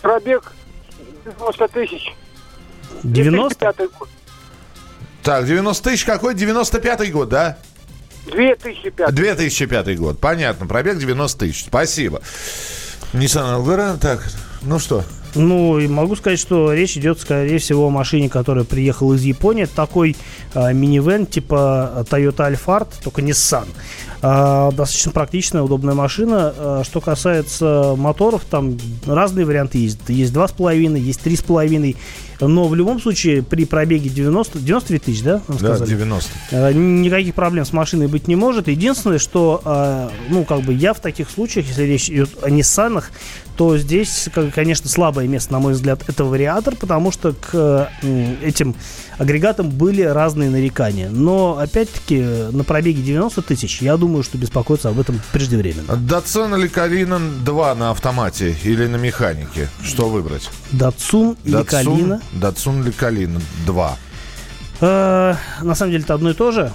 Пробег 0.00 0.54
90 1.26 1.68
тысяч. 1.68 2.14
90? 3.02 3.74
год. 3.98 4.08
Так, 5.22 5.44
90 5.44 5.84
тысяч 5.84 6.06
какой? 6.06 6.34
95-й 6.34 7.10
год, 7.10 7.28
да? 7.28 7.58
2005. 8.32 9.14
2005 9.14 9.98
год. 9.98 10.18
Понятно. 10.18 10.66
Пробег 10.66 10.96
90 10.96 11.38
тысяч. 11.38 11.66
Спасибо. 11.66 12.22
Nissan 13.12 13.62
Algera. 13.62 13.98
Так, 13.98 14.26
ну 14.62 14.78
что? 14.78 15.04
Ну, 15.36 15.78
и 15.78 15.86
могу 15.86 16.16
сказать, 16.16 16.38
что 16.38 16.72
речь 16.72 16.96
идет, 16.96 17.20
скорее 17.20 17.58
всего, 17.58 17.86
о 17.86 17.90
машине, 17.90 18.30
которая 18.30 18.64
приехала 18.64 19.14
из 19.14 19.22
Японии. 19.22 19.66
Такой 19.66 20.16
э, 20.54 20.72
минивэн 20.72 21.26
типа 21.26 22.06
Toyota 22.10 22.50
Alphard, 22.50 22.88
только 23.04 23.20
Nissan. 23.20 23.68
Э, 24.22 24.70
достаточно 24.72 25.12
практичная, 25.12 25.62
удобная 25.62 25.94
машина. 25.94 26.82
Что 26.84 27.02
касается 27.02 27.94
моторов, 27.96 28.42
там 28.50 28.78
разные 29.06 29.44
варианты 29.44 29.76
есть. 29.78 30.00
Есть 30.08 30.32
2,5, 30.32 30.98
есть 30.98 31.20
3,5. 31.22 31.96
Но 32.40 32.68
в 32.68 32.74
любом 32.74 33.00
случае 33.00 33.42
при 33.42 33.64
пробеге 33.64 34.10
90, 34.10 34.58
99 34.58 35.02
тысяч, 35.02 35.22
да? 35.22 35.40
Да, 35.48 35.78
90. 35.78 36.30
Э, 36.50 36.72
никаких 36.72 37.34
проблем 37.34 37.64
с 37.64 37.72
машиной 37.72 38.06
быть 38.08 38.28
не 38.28 38.36
может. 38.36 38.68
Единственное, 38.68 39.18
что, 39.18 39.62
э, 39.64 40.08
ну, 40.28 40.44
как 40.44 40.62
бы 40.62 40.72
я 40.74 40.92
в 40.94 41.00
таких 41.00 41.30
случаях, 41.30 41.66
если 41.66 41.82
речь 41.82 42.10
идет 42.10 42.30
о 42.42 42.48
Nissan, 42.48 43.02
то 43.56 43.78
здесь, 43.78 44.28
конечно, 44.54 44.88
слабое 44.88 45.26
место, 45.26 45.52
на 45.52 45.60
мой 45.60 45.72
взгляд, 45.72 46.02
это 46.06 46.24
вариатор, 46.24 46.76
потому 46.76 47.10
что 47.10 47.32
к 47.32 47.90
этим 48.42 48.74
агрегатам 49.18 49.70
были 49.70 50.02
разные 50.02 50.50
нарекания. 50.50 51.08
Но, 51.08 51.58
опять-таки, 51.58 52.22
на 52.52 52.64
пробеге 52.64 53.02
90 53.02 53.42
тысяч, 53.42 53.80
я 53.80 53.96
думаю, 53.96 54.22
что 54.22 54.36
беспокоиться 54.36 54.90
об 54.90 55.00
этом 55.00 55.20
преждевременно. 55.32 55.96
Датсон 55.96 56.54
или 56.54 56.68
Калина 56.68 57.18
2 57.18 57.74
на 57.76 57.90
автомате 57.92 58.54
или 58.62 58.86
на 58.86 58.96
механике? 58.96 59.68
Что 59.82 60.08
выбрать? 60.08 60.50
Датсун 60.72 61.36
или 61.44 61.62
Калина? 61.62 62.20
Датсун 62.32 62.82
или 62.82 62.90
Калина 62.90 63.40
2? 63.66 63.98
Э, 64.80 65.34
на 65.62 65.74
самом 65.74 65.92
деле 65.92 66.04
это 66.04 66.14
одно 66.14 66.30
и 66.30 66.34
то 66.34 66.52
же. 66.52 66.72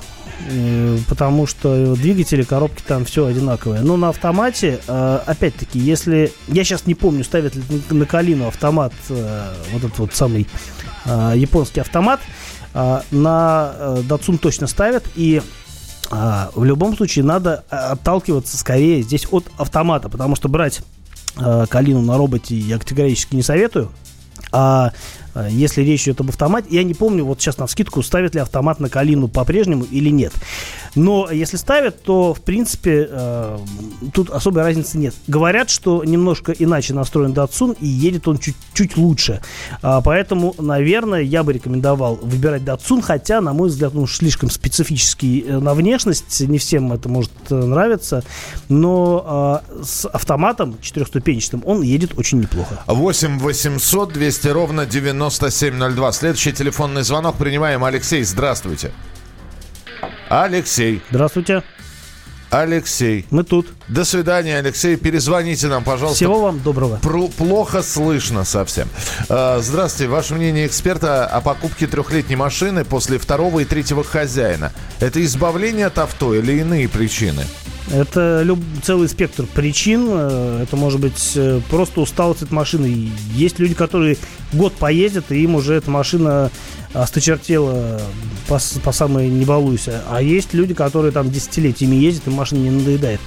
Э, 0.50 0.98
потому 1.08 1.46
что 1.46 1.96
двигатели, 1.96 2.44
коробки 2.44 2.82
там 2.86 3.06
все 3.06 3.26
одинаковое. 3.26 3.82
Но 3.82 3.98
на 3.98 4.10
автомате, 4.10 4.80
э, 4.88 5.20
опять-таки, 5.26 5.80
если... 5.80 6.34
Я 6.48 6.64
сейчас 6.64 6.86
не 6.88 6.96
помню, 6.96 7.24
ставят 7.24 7.56
ли 7.56 7.64
на 7.90 8.06
Калину 8.06 8.48
автомат, 8.48 8.94
вот 9.10 9.84
этот 9.84 10.00
вот 10.00 10.14
самый 10.14 10.48
японский 11.34 11.80
автомат, 11.80 12.22
на 12.74 13.74
Datsun 14.08 14.38
точно 14.38 14.68
ставят, 14.68 15.04
и 15.16 15.42
в 16.12 16.64
любом 16.64 16.96
случае 16.96 17.26
надо 17.26 17.64
отталкиваться 17.70 18.56
скорее 18.56 19.02
здесь 19.02 19.26
от 19.32 19.46
автомата, 19.58 20.10
потому 20.10 20.36
что 20.36 20.48
брать 20.48 20.82
Калину 21.36 22.02
на 22.02 22.18
роботе 22.18 22.56
я 22.56 22.78
категорически 22.78 23.36
не 23.36 23.42
советую. 23.42 23.92
А 24.52 24.92
если 25.50 25.82
речь 25.82 26.04
идет 26.04 26.22
об 26.22 26.30
автомате. 26.30 26.68
Я 26.70 26.84
не 26.84 26.94
помню, 26.94 27.26
вот 27.26 27.42
сейчас 27.42 27.58
на 27.58 27.68
скидку, 27.68 28.02
ставят 28.02 28.36
ли 28.36 28.42
автомат 28.42 28.80
на 28.80 28.90
Калину 28.90 29.28
по-прежнему 29.28 29.86
или 29.86 30.10
нет. 30.10 30.34
Но 30.96 31.30
если 31.32 31.58
ставят, 31.58 32.04
то, 32.04 32.34
в 32.34 32.42
принципе, 32.42 33.08
э, 33.10 33.60
тут 34.14 34.30
особой 34.30 34.64
разницы 34.64 34.98
нет. 34.98 35.14
Говорят, 35.28 35.70
что 35.70 36.04
немножко 36.04 36.52
иначе 36.52 36.94
настроен 36.94 37.32
Datsun 37.32 37.78
и 37.80 37.88
едет 37.88 38.28
он 38.28 38.38
чуть-чуть 38.38 38.98
лучше. 38.98 39.42
А, 39.82 40.02
поэтому, 40.02 40.54
наверное, 40.58 41.22
я 41.22 41.44
бы 41.44 41.54
рекомендовал 41.54 42.20
выбирать 42.22 42.64
Datsun, 42.64 43.02
хотя, 43.02 43.40
на 43.40 43.54
мой 43.54 43.70
взгляд, 43.70 43.96
он 43.96 44.08
слишком 44.08 44.50
специфический 44.50 45.46
э, 45.48 45.60
на 45.60 45.74
внешность. 45.74 46.42
Не 46.42 46.58
всем 46.58 46.92
это 46.92 47.08
может 47.08 47.32
э, 47.50 47.56
нравиться. 47.56 48.24
Но 48.68 49.64
э, 49.70 49.84
с 49.84 50.06
автоматом 50.08 50.78
четырехступенчатым 50.82 51.64
он 51.66 51.84
едет 51.84 52.18
очень 52.18 52.42
неплохо. 52.42 52.84
8 52.88 53.40
800 53.40 54.14
200 54.14 54.48
ровно 54.50 54.86
9702. 55.30 56.12
Следующий 56.14 56.52
телефонный 56.52 57.04
звонок 57.04 57.38
принимаем. 57.38 57.84
Алексей, 57.84 58.24
здравствуйте. 58.24 58.92
Алексей. 60.30 61.02
Здравствуйте. 61.12 61.64
Алексей. 62.50 63.26
Мы 63.30 63.44
тут. 63.44 63.68
До 63.88 64.04
свидания, 64.04 64.58
Алексей. 64.58 64.98
Перезвоните 64.98 65.68
нам, 65.68 65.84
пожалуйста. 65.84 66.18
Всего 66.18 66.42
вам 66.42 66.60
доброго. 66.60 66.98
Про 66.98 67.28
плохо 67.28 67.82
слышно 67.82 68.44
совсем. 68.44 68.90
А, 69.30 69.60
здравствуйте. 69.62 70.10
Ваше 70.10 70.34
мнение 70.34 70.68
эксперта 70.68 71.26
о 71.26 71.40
покупке 71.40 71.88
трехлетней 71.88 72.36
машины 72.36 72.84
после 72.84 73.18
второго 73.20 73.60
и 73.60 73.66
третьего 73.66 74.04
хозяина. 74.04 74.74
Это 75.00 75.24
избавление 75.24 75.86
от 75.86 76.00
авто 76.00 76.34
или 76.34 76.60
иные 76.60 76.90
причины? 76.90 77.46
Это 77.90 78.42
люб... 78.44 78.60
целый 78.84 79.10
спектр 79.10 79.46
причин. 79.46 80.08
Э, 80.10 80.64
это 80.64 80.76
может 80.76 81.00
быть 81.00 81.34
э, 81.36 81.60
просто 81.70 82.02
усталость 82.02 82.44
от 82.44 82.52
машины. 82.52 83.10
Есть 83.34 83.60
люди, 83.60 83.74
которые 83.74 84.18
год 84.54 84.74
поездят, 84.74 85.32
и 85.32 85.44
им 85.44 85.56
уже 85.56 85.74
эта 85.74 85.90
машина 85.90 86.52
осточертела 86.94 88.00
по, 88.48 88.60
по 88.84 88.92
самой 88.92 89.30
не 89.30 89.46
балуйся. 89.46 90.04
А 90.10 90.22
есть 90.22 90.54
люди, 90.54 90.74
которые 90.74 91.12
там 91.12 91.32
десятилетиями 91.32 91.96
ездят, 91.96 92.28
и 92.28 92.30
машина 92.32 92.60
не 92.60 92.70
надоедает. 92.70 93.20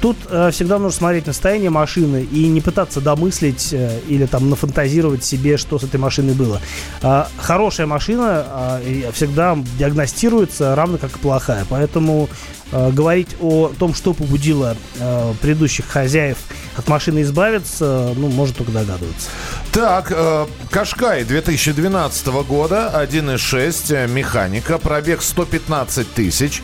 Тут 0.00 0.16
э, 0.30 0.50
всегда 0.52 0.78
нужно 0.78 0.96
смотреть 0.96 1.26
на 1.26 1.32
состояние 1.32 1.70
машины 1.70 2.26
и 2.30 2.46
не 2.46 2.60
пытаться 2.60 3.00
домыслить 3.00 3.72
э, 3.72 4.00
или 4.08 4.26
там 4.26 4.48
нафантазировать 4.48 5.24
себе, 5.24 5.56
что 5.56 5.78
с 5.78 5.84
этой 5.84 6.00
машиной 6.00 6.34
было. 6.34 6.60
Э, 7.02 7.24
хорошая 7.38 7.86
машина 7.86 8.80
э, 8.82 9.10
всегда 9.12 9.58
диагностируется 9.78 10.74
равно 10.74 10.98
как 10.98 11.16
и 11.16 11.18
плохая. 11.18 11.66
Поэтому 11.68 12.30
э, 12.72 12.90
говорить 12.90 13.36
о 13.40 13.72
том, 13.78 13.94
что 13.94 14.14
побудило 14.14 14.76
э, 14.98 15.34
предыдущих 15.42 15.86
хозяев 15.86 16.38
от 16.76 16.88
машины 16.88 17.22
избавиться, 17.22 18.14
ну, 18.16 18.28
может 18.28 18.56
только 18.56 18.72
догадываться. 18.72 19.28
Так, 19.72 20.10
э, 20.10 20.46
Кашкай 20.70 21.24
2012 21.24 22.26
года, 22.48 22.88
1.6, 23.10 23.92
э, 23.92 24.06
механика, 24.06 24.78
пробег 24.78 25.22
115 25.22 26.12
тысяч. 26.14 26.62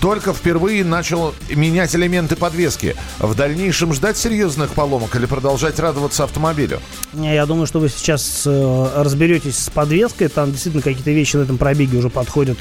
Только 0.00 0.34
впервые 0.34 0.84
начал 0.84 1.34
менять 1.48 1.94
элементы 1.94 2.36
подвески. 2.36 2.94
В 3.18 3.34
дальнейшем 3.34 3.94
ждать 3.94 4.16
серьезных 4.16 4.72
поломок 4.72 5.16
или 5.16 5.26
продолжать 5.26 5.78
радоваться 5.78 6.24
автомобилю? 6.24 6.80
Я 7.14 7.46
думаю, 7.46 7.66
что 7.66 7.80
вы 7.80 7.88
сейчас 7.88 8.42
э, 8.46 8.88
разберетесь 8.96 9.56
с 9.56 9.70
подвеской. 9.70 10.28
Там 10.28 10.52
действительно 10.52 10.82
какие-то 10.82 11.12
вещи 11.12 11.36
на 11.36 11.42
этом 11.42 11.56
пробеге 11.56 11.96
уже 11.98 12.10
подходят 12.10 12.58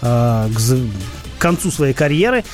э, 0.00 0.48
к 0.52 0.58
концу 1.42 1.70
своей 1.72 1.92
карьеры. 1.92 2.44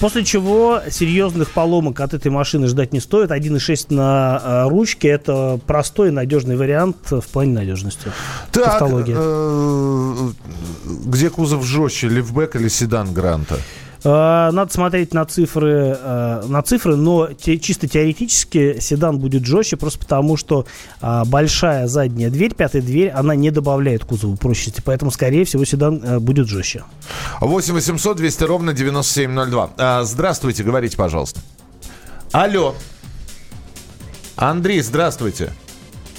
После 0.00 0.24
чего 0.24 0.80
серьезных 0.90 1.50
поломок 1.50 2.00
от 2.00 2.14
этой 2.14 2.30
машины 2.30 2.66
ждать 2.66 2.92
не 2.92 3.00
стоит. 3.00 3.30
1.6 3.30 3.94
на 3.94 4.40
э, 4.42 4.68
ручке 4.68 5.08
это 5.08 5.60
простой 5.66 6.08
и 6.08 6.10
надежный 6.10 6.56
вариант 6.56 7.10
в 7.10 7.28
плане 7.28 7.52
надежности. 7.52 8.10
Так, 8.50 8.82
э, 8.82 10.28
где 11.04 11.30
кузов 11.30 11.64
жестче, 11.64 12.08
лифбэк 12.08 12.56
или 12.56 12.68
седан 12.68 13.12
Гранта? 13.12 13.58
Э, 14.04 14.50
надо 14.52 14.72
смотреть 14.72 15.12
на 15.12 15.24
цифры, 15.24 15.96
э, 16.00 16.42
на 16.46 16.62
цифры, 16.62 16.96
но 16.96 17.28
те, 17.28 17.58
чисто 17.58 17.88
теоретически 17.88 18.78
седан 18.80 19.18
будет 19.18 19.44
жестче, 19.44 19.76
просто 19.76 19.98
потому 19.98 20.36
что 20.36 20.66
а, 21.00 21.24
большая 21.24 21.86
задняя 21.86 22.30
дверь, 22.30 22.54
пятая 22.54 22.82
дверь, 22.82 23.10
она 23.10 23.34
не 23.34 23.50
добавляет 23.50 24.04
кузову 24.04 24.36
прочности, 24.36 24.82
поэтому, 24.84 25.10
скорее 25.10 25.44
всего, 25.44 25.64
седан 25.64 26.02
э, 26.02 26.18
будет 26.18 26.48
жестче. 26.48 26.84
8 27.40 27.74
800 27.74 28.16
200 28.16 28.44
ровно 28.44 28.72
9702. 28.72 29.70
А, 29.76 30.04
здравствуйте, 30.04 30.62
говорите, 30.62 30.96
пожалуйста. 30.96 31.40
Алло. 32.32 32.74
Андрей, 34.36 34.80
здравствуйте. 34.82 35.52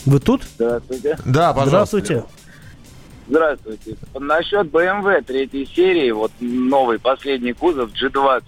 Вы 0.05 0.19
тут? 0.19 0.43
Здравствуйте. 0.55 1.17
Да, 1.25 1.53
пожалуйста. 1.53 1.99
Здравствуйте. 1.99 2.23
Здравствуйте. 3.29 3.95
Насчет 4.19 4.67
BMW 4.67 5.21
третьей 5.21 5.67
серии, 5.67 6.09
вот 6.09 6.31
новый 6.39 6.97
последний 6.97 7.53
кузов 7.53 7.91
G20, 7.91 8.43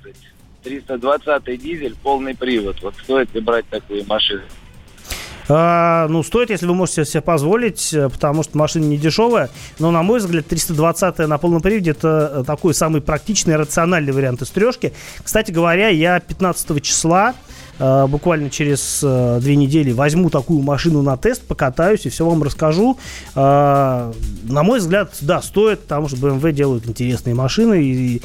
320 0.63 1.61
дизель, 1.61 1.95
полный 2.01 2.35
привод. 2.35 2.81
Вот 2.81 2.95
стоит 2.95 3.33
ли 3.35 3.41
брать 3.41 3.67
такую 3.69 4.03
машину? 4.07 4.41
А, 5.49 6.07
ну, 6.07 6.23
стоит, 6.23 6.49
если 6.49 6.65
вы 6.65 6.73
можете 6.73 7.05
себе 7.05 7.21
позволить, 7.21 7.93
э, 7.93 8.09
потому 8.09 8.41
что 8.41 8.57
машина 8.57 8.85
не 8.85 8.97
дешевая. 8.97 9.49
Но, 9.79 9.91
на 9.91 10.01
мой 10.01 10.19
взгляд, 10.19 10.47
320 10.47 11.19
на 11.27 11.37
полном 11.37 11.61
приводе 11.61 11.91
это 11.91 12.31
э, 12.37 12.43
такой 12.45 12.73
самый 12.73 13.01
практичный, 13.01 13.57
рациональный 13.57 14.13
вариант 14.13 14.41
из 14.41 14.49
трешки. 14.49 14.93
Кстати 15.23 15.51
говоря, 15.51 15.89
я 15.89 16.19
15 16.19 16.81
числа 16.81 17.35
э, 17.79 18.07
буквально 18.07 18.49
через 18.49 19.01
э, 19.03 19.39
две 19.41 19.55
недели 19.55 19.91
возьму 19.91 20.29
такую 20.29 20.61
машину 20.61 21.01
на 21.01 21.17
тест, 21.17 21.41
покатаюсь 21.43 22.05
и 22.05 22.09
все 22.09 22.25
вам 22.25 22.43
расскажу. 22.43 22.97
Э, 23.35 24.11
на 24.43 24.63
мой 24.63 24.79
взгляд, 24.79 25.13
да, 25.21 25.41
стоит, 25.41 25.81
потому 25.81 26.07
что 26.07 26.17
BMW 26.17 26.51
делают 26.51 26.87
интересные 26.87 27.35
машины. 27.35 27.83
И, 27.83 28.21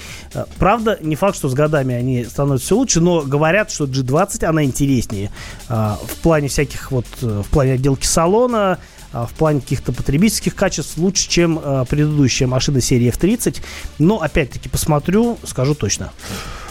правда, 0.58 0.98
не 1.00 1.16
факт, 1.16 1.36
что 1.36 1.48
с 1.48 1.54
годами 1.54 1.94
они 1.94 2.24
становятся 2.24 2.66
все 2.66 2.76
лучше, 2.76 3.00
но 3.00 3.22
говорят, 3.22 3.70
что 3.70 3.84
G20 3.84 4.44
она 4.44 4.64
интереснее 4.64 5.30
в 5.68 6.22
плане 6.22 6.48
всяких 6.48 6.90
вот, 6.90 7.06
в 7.20 7.44
плане 7.50 7.74
отделки 7.74 8.06
салона, 8.06 8.78
в 9.24 9.32
плане 9.34 9.60
каких-то 9.60 9.92
потребительских 9.92 10.54
качеств 10.54 10.98
лучше, 10.98 11.28
чем 11.28 11.58
э, 11.62 11.84
предыдущая 11.88 12.46
машина 12.46 12.80
серии 12.80 13.12
F30. 13.12 13.62
Но, 13.98 14.20
опять-таки, 14.20 14.68
посмотрю, 14.68 15.38
скажу 15.44 15.74
точно. 15.74 16.12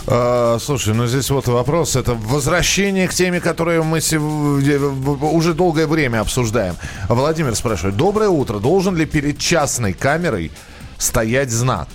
А, 0.07 0.57
слушай, 0.59 0.93
ну 0.93 1.07
здесь 1.07 1.29
вот 1.29 1.47
вопрос. 1.47 1.95
Это 1.95 2.13
возвращение 2.13 3.07
к 3.07 3.13
теме, 3.13 3.39
которую 3.39 3.83
мы 3.83 4.00
уже 4.00 5.53
долгое 5.53 5.88
время 5.88 6.21
обсуждаем. 6.21 6.75
Владимир 7.09 7.55
спрашивает. 7.55 7.97
Доброе 7.97 8.29
утро. 8.29 8.59
Должен 8.59 8.95
ли 8.95 9.05
перед 9.05 9.39
частной 9.39 9.93
камерой 9.93 10.51
стоять 10.97 11.49
знак? 11.49 11.88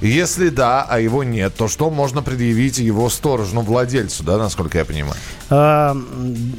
Если 0.00 0.48
да, 0.48 0.86
а 0.88 1.00
его 1.00 1.24
нет, 1.24 1.54
то 1.56 1.66
что 1.66 1.90
можно 1.90 2.22
предъявить 2.22 2.78
его 2.78 3.08
сторожному 3.10 3.66
владельцу, 3.66 4.22
да, 4.22 4.38
насколько 4.38 4.78
я 4.78 4.84
понимаю? 4.84 5.16
А, 5.50 5.96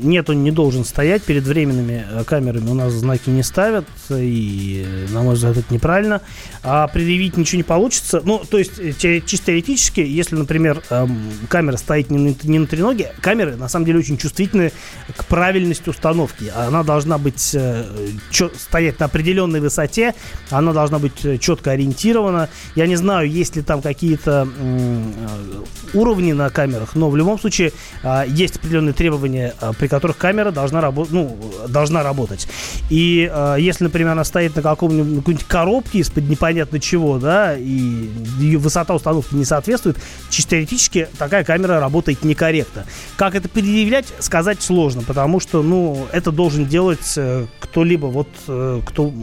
нет, 0.01 0.29
он 0.29 0.43
не 0.43 0.51
должен 0.51 0.83
стоять. 0.83 1.23
Перед 1.23 1.43
временными 1.43 2.05
э, 2.09 2.23
камерами 2.25 2.69
у 2.69 2.73
нас 2.73 2.91
знаки 2.91 3.29
не 3.29 3.43
ставят, 3.43 3.85
и, 4.09 5.05
на 5.11 5.21
мой 5.21 5.35
взгляд, 5.35 5.57
это 5.57 5.73
неправильно. 5.73 6.21
А 6.63 6.87
предъявить 6.87 7.37
ничего 7.37 7.57
не 7.57 7.63
получится. 7.63 8.21
Ну, 8.25 8.41
то 8.49 8.57
есть, 8.57 8.79
э, 8.79 9.21
чисто 9.25 9.47
теоретически, 9.47 10.01
если, 10.01 10.35
например, 10.35 10.81
эм, 10.89 11.31
камера 11.47 11.77
стоит 11.77 12.09
не 12.09 12.17
на, 12.17 12.35
не 12.43 12.59
на 12.59 12.67
треноге, 12.67 13.13
камеры, 13.21 13.55
на 13.55 13.69
самом 13.69 13.85
деле, 13.85 13.99
очень 13.99 14.17
чувствительны 14.17 14.71
к 15.15 15.25
правильности 15.25 15.89
установки. 15.89 16.51
Она 16.53 16.83
должна 16.83 17.17
быть 17.17 17.51
э, 17.53 17.85
стоять 18.57 18.99
на 18.99 19.05
определенной 19.05 19.61
высоте, 19.61 20.13
она 20.49 20.73
должна 20.73 20.99
быть 20.99 21.39
четко 21.39 21.71
ориентирована. 21.71 22.49
Я 22.75 22.87
не 22.87 22.95
знаю, 22.95 23.28
есть 23.29 23.55
ли 23.55 23.61
там 23.61 23.81
какие-то 23.81 24.47
уровни 25.93 26.33
на 26.33 26.49
камерах, 26.49 26.95
но 26.95 27.09
в 27.09 27.15
любом 27.15 27.39
случае 27.39 27.71
а, 28.03 28.23
есть 28.25 28.57
определенные 28.57 28.93
требования, 28.93 29.55
а, 29.59 29.73
при 29.73 29.87
которых 29.87 30.17
камера 30.17 30.51
должна, 30.51 30.81
рабо- 30.81 31.07
ну, 31.09 31.37
должна 31.67 32.03
работать. 32.03 32.47
И 32.89 33.29
а, 33.31 33.55
если, 33.55 33.85
например, 33.85 34.11
она 34.11 34.23
стоит 34.23 34.55
на 34.55 34.61
каком-нибудь 34.61 35.43
коробке 35.45 35.99
из-под 35.99 36.29
непонятно 36.29 36.79
чего, 36.79 37.17
да, 37.17 37.57
и 37.57 38.09
ее 38.39 38.59
высота 38.59 38.93
установки 38.93 39.33
не 39.33 39.45
соответствует, 39.45 39.97
чисто 40.29 40.51
теоретически 40.51 41.07
такая 41.17 41.43
камера 41.43 41.79
работает 41.79 42.23
некорректно. 42.23 42.85
Как 43.15 43.35
это 43.35 43.49
предъявлять, 43.49 44.07
сказать 44.19 44.61
сложно, 44.61 45.03
потому 45.03 45.39
что, 45.39 45.61
ну, 45.61 46.07
это 46.11 46.31
должен 46.31 46.65
делать 46.65 47.13
э, 47.17 47.45
кто-либо, 47.59 48.07
вот, 48.07 48.27
э, 48.47 48.81
кто, 48.85 49.13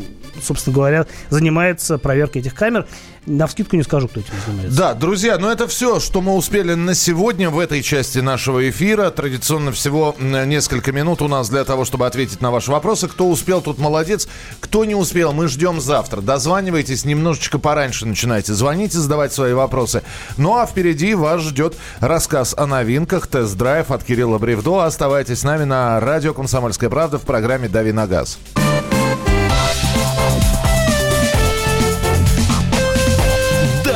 собственно 0.42 0.74
говоря, 0.74 1.06
занимается 1.30 1.98
проверкой 1.98 2.42
этих 2.42 2.54
камер. 2.54 2.86
На 3.26 3.48
вскидку 3.48 3.74
не 3.74 3.82
скажу, 3.82 4.06
кто 4.06 4.20
этим 4.20 4.32
занимается. 4.46 4.78
Да, 4.78 4.94
друзья, 4.94 5.36
ну 5.36 5.50
это 5.50 5.66
все, 5.66 5.98
что 5.98 6.20
мы 6.20 6.34
успели 6.34 6.74
на 6.74 6.94
сегодня 6.94 7.50
в 7.50 7.58
этой 7.58 7.82
части 7.82 8.20
нашего 8.20 8.70
эфира. 8.70 9.10
Традиционно 9.10 9.72
всего 9.72 10.14
несколько 10.20 10.92
минут 10.92 11.22
у 11.22 11.28
нас 11.28 11.48
для 11.48 11.64
того, 11.64 11.84
чтобы 11.84 12.06
ответить 12.06 12.40
на 12.40 12.52
ваши 12.52 12.70
вопросы. 12.70 13.08
Кто 13.08 13.28
успел, 13.28 13.60
тут 13.60 13.78
молодец. 13.78 14.28
Кто 14.60 14.84
не 14.84 14.94
успел, 14.94 15.32
мы 15.32 15.48
ждем 15.48 15.80
завтра. 15.80 16.20
Дозванивайтесь, 16.20 17.04
немножечко 17.04 17.58
пораньше 17.58 18.06
начинайте. 18.06 18.54
Звоните, 18.54 18.98
задавать 18.98 19.32
свои 19.32 19.54
вопросы. 19.54 20.02
Ну 20.36 20.56
а 20.56 20.66
впереди 20.66 21.14
вас 21.14 21.42
ждет 21.42 21.74
рассказ 21.98 22.54
о 22.56 22.66
новинках, 22.66 23.26
тест-драйв 23.26 23.90
от 23.90 24.04
Кирилла 24.04 24.38
Бревдо. 24.38 24.84
Оставайтесь 24.84 25.40
с 25.40 25.42
нами 25.42 25.64
на 25.64 25.98
радио 25.98 26.32
«Комсомольская 26.32 26.90
правда» 26.90 27.18
в 27.18 27.22
программе 27.22 27.68
«Дави 27.68 27.90
на 27.90 28.06
газ». 28.06 28.38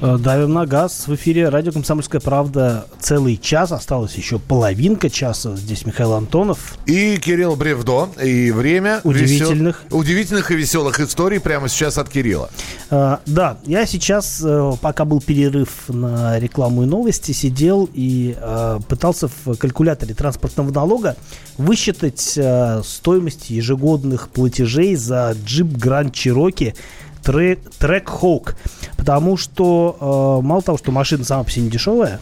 Давим 0.00 0.54
на 0.54 0.66
газ. 0.66 1.04
В 1.06 1.14
эфире 1.14 1.48
радио 1.50 1.72
«Комсомольская 1.72 2.20
правда» 2.20 2.86
целый 3.00 3.36
час. 3.36 3.70
Осталось 3.70 4.14
еще 4.14 4.38
половинка 4.38 5.10
часа. 5.10 5.54
Здесь 5.56 5.84
Михаил 5.84 6.14
Антонов. 6.14 6.78
И 6.86 7.18
Кирилл 7.18 7.54
Бревдо. 7.54 8.08
И 8.22 8.50
время 8.50 9.00
удивительных, 9.04 9.84
весел... 9.84 9.98
удивительных 9.98 10.50
и 10.50 10.54
веселых 10.54 11.00
историй 11.00 11.38
прямо 11.38 11.68
сейчас 11.68 11.98
от 11.98 12.08
Кирилла. 12.08 12.50
А, 12.90 13.20
да, 13.26 13.58
я 13.66 13.84
сейчас, 13.84 14.40
э, 14.42 14.72
пока 14.80 15.04
был 15.04 15.20
перерыв 15.20 15.88
на 15.88 16.38
рекламу 16.38 16.84
и 16.84 16.86
новости, 16.86 17.32
сидел 17.32 17.88
и 17.92 18.34
а, 18.40 18.80
пытался 18.80 19.28
в 19.28 19.56
калькуляторе 19.56 20.14
транспортного 20.14 20.70
налога 20.70 21.16
высчитать 21.58 22.38
а, 22.38 22.80
стоимость 22.82 23.50
ежегодных 23.50 24.30
платежей 24.30 24.94
за 24.96 25.36
джип 25.44 25.66
Grand 25.66 26.12
Cherokee 26.12 26.74
трек, 27.22 27.60
трек. 27.78 28.10
Потому 28.96 29.36
что 29.36 30.40
э, 30.42 30.46
мало 30.46 30.62
того, 30.62 30.78
что 30.78 30.92
машина 30.92 31.24
сама 31.24 31.44
по 31.44 31.50
себе 31.50 31.64
не 31.64 31.70
дешевая, 31.70 32.20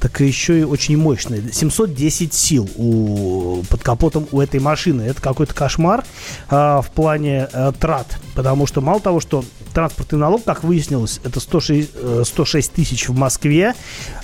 так 0.00 0.20
еще 0.20 0.60
и 0.60 0.62
очень 0.62 0.96
мощная. 0.96 1.42
710 1.52 2.34
сил 2.34 2.68
у, 2.76 3.62
под 3.68 3.82
капотом 3.82 4.26
у 4.30 4.40
этой 4.40 4.60
машины. 4.60 5.02
Это 5.02 5.20
какой-то 5.20 5.54
кошмар 5.54 6.04
э, 6.50 6.54
в 6.54 6.86
плане 6.94 7.48
э, 7.52 7.72
трат. 7.78 8.18
Потому 8.34 8.66
что 8.66 8.80
мало 8.80 9.00
того, 9.00 9.20
что 9.20 9.44
транспортный 9.72 10.18
налог, 10.18 10.44
как 10.44 10.64
выяснилось, 10.64 11.20
это 11.24 11.40
106, 11.40 11.90
106 12.24 12.70
э, 12.70 12.74
тысяч 12.74 13.08
в 13.08 13.14
Москве. 13.14 13.74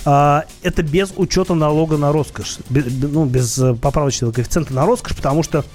Э, 0.05 0.41
это 0.61 0.83
без 0.83 1.11
учета 1.15 1.53
налога 1.53 1.97
на 1.97 2.11
роскошь. 2.11 2.57
Без, 2.69 2.85
ну, 2.87 3.25
без 3.25 3.59
поправочного 3.81 4.31
коэффициента 4.31 4.73
на 4.73 4.85
роскошь, 4.85 5.15
потому 5.15 5.43
что 5.43 5.65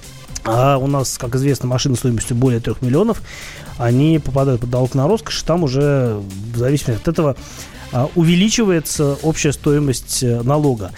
а 0.43 0.77
у 0.77 0.87
нас, 0.87 1.17
как 1.17 1.35
известно, 1.35 1.67
машины 1.67 1.95
стоимостью 1.95 2.35
более 2.35 2.59
3 2.59 2.75
миллионов, 2.81 3.21
они 3.77 4.19
попадают 4.19 4.61
под 4.61 4.71
налог 4.71 4.95
на 4.95 5.07
роскошь, 5.07 5.41
там 5.43 5.63
уже 5.63 6.21
в 6.53 6.57
зависимости 6.57 7.01
от 7.01 7.07
этого 7.07 7.35
а, 7.91 8.09
увеличивается 8.15 9.17
общая 9.23 9.51
стоимость 9.51 10.23
э, 10.23 10.41
налога. 10.43 10.91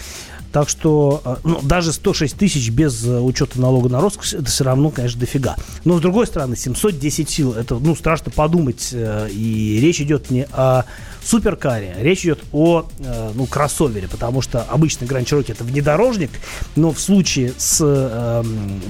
Так 0.52 0.68
что 0.68 1.22
а, 1.24 1.38
ну, 1.44 1.60
даже 1.62 1.92
106 1.92 2.36
тысяч 2.36 2.70
без 2.70 3.04
э, 3.06 3.18
учета 3.18 3.58
налога 3.58 3.88
на 3.88 4.00
роскошь, 4.00 4.34
это 4.34 4.44
все 4.44 4.64
равно, 4.64 4.90
конечно, 4.90 5.18
дофига. 5.18 5.56
Но, 5.84 5.96
с 5.96 6.02
другой 6.02 6.26
стороны, 6.26 6.56
710 6.56 7.30
сил, 7.30 7.52
это, 7.54 7.76
ну, 7.76 7.96
страшно 7.96 8.30
подумать. 8.30 8.90
Э, 8.92 9.28
и 9.30 9.78
речь 9.80 10.00
идет 10.02 10.30
не 10.30 10.46
о 10.52 10.84
суперкаре. 11.24 11.94
Речь 11.98 12.24
идет 12.24 12.40
о 12.52 12.86
э, 12.98 13.30
ну, 13.34 13.46
кроссовере, 13.46 14.08
потому 14.08 14.42
что 14.42 14.62
обычный 14.62 15.06
Grand 15.06 15.24
Cherokee 15.24 15.52
это 15.52 15.64
внедорожник, 15.64 16.30
но 16.76 16.92
в 16.92 17.00
случае 17.00 17.52
с 17.56 17.78
э, 17.80 18.44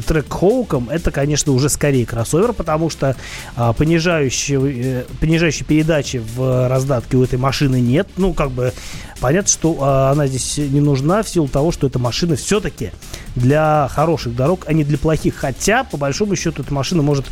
трек 0.07 0.33
Хоуком 0.33 0.88
это, 0.90 1.11
конечно, 1.11 1.53
уже 1.53 1.68
скорее 1.68 2.07
кроссовер, 2.07 2.53
потому 2.53 2.90
что 2.90 3.16
э, 3.57 3.73
понижающей, 3.77 4.57
э, 4.59 5.05
понижающей 5.21 5.64
передачи 5.64 6.23
в 6.35 6.68
раздатке 6.68 7.16
у 7.16 7.25
этой 7.25 7.38
машины 7.38 7.81
нет. 7.81 8.09
Ну, 8.16 8.33
как 8.35 8.51
бы 8.51 8.73
понятно, 9.21 9.51
что 9.51 9.77
э, 9.81 10.12
она 10.12 10.27
здесь 10.27 10.59
не 10.59 10.81
нужна 10.81 11.23
в 11.23 11.29
силу 11.29 11.49
того, 11.49 11.73
что 11.73 11.87
эта 11.87 11.99
машина 11.99 12.37
все-таки 12.37 12.90
для 13.37 13.88
хороших 13.90 14.35
дорог, 14.35 14.64
а 14.66 14.73
не 14.73 14.85
для 14.85 14.99
плохих. 14.99 15.37
Хотя, 15.37 15.85
по 15.85 15.97
большому 15.97 16.37
счету, 16.37 16.62
эта 16.62 16.73
машина 16.75 17.03
может 17.03 17.27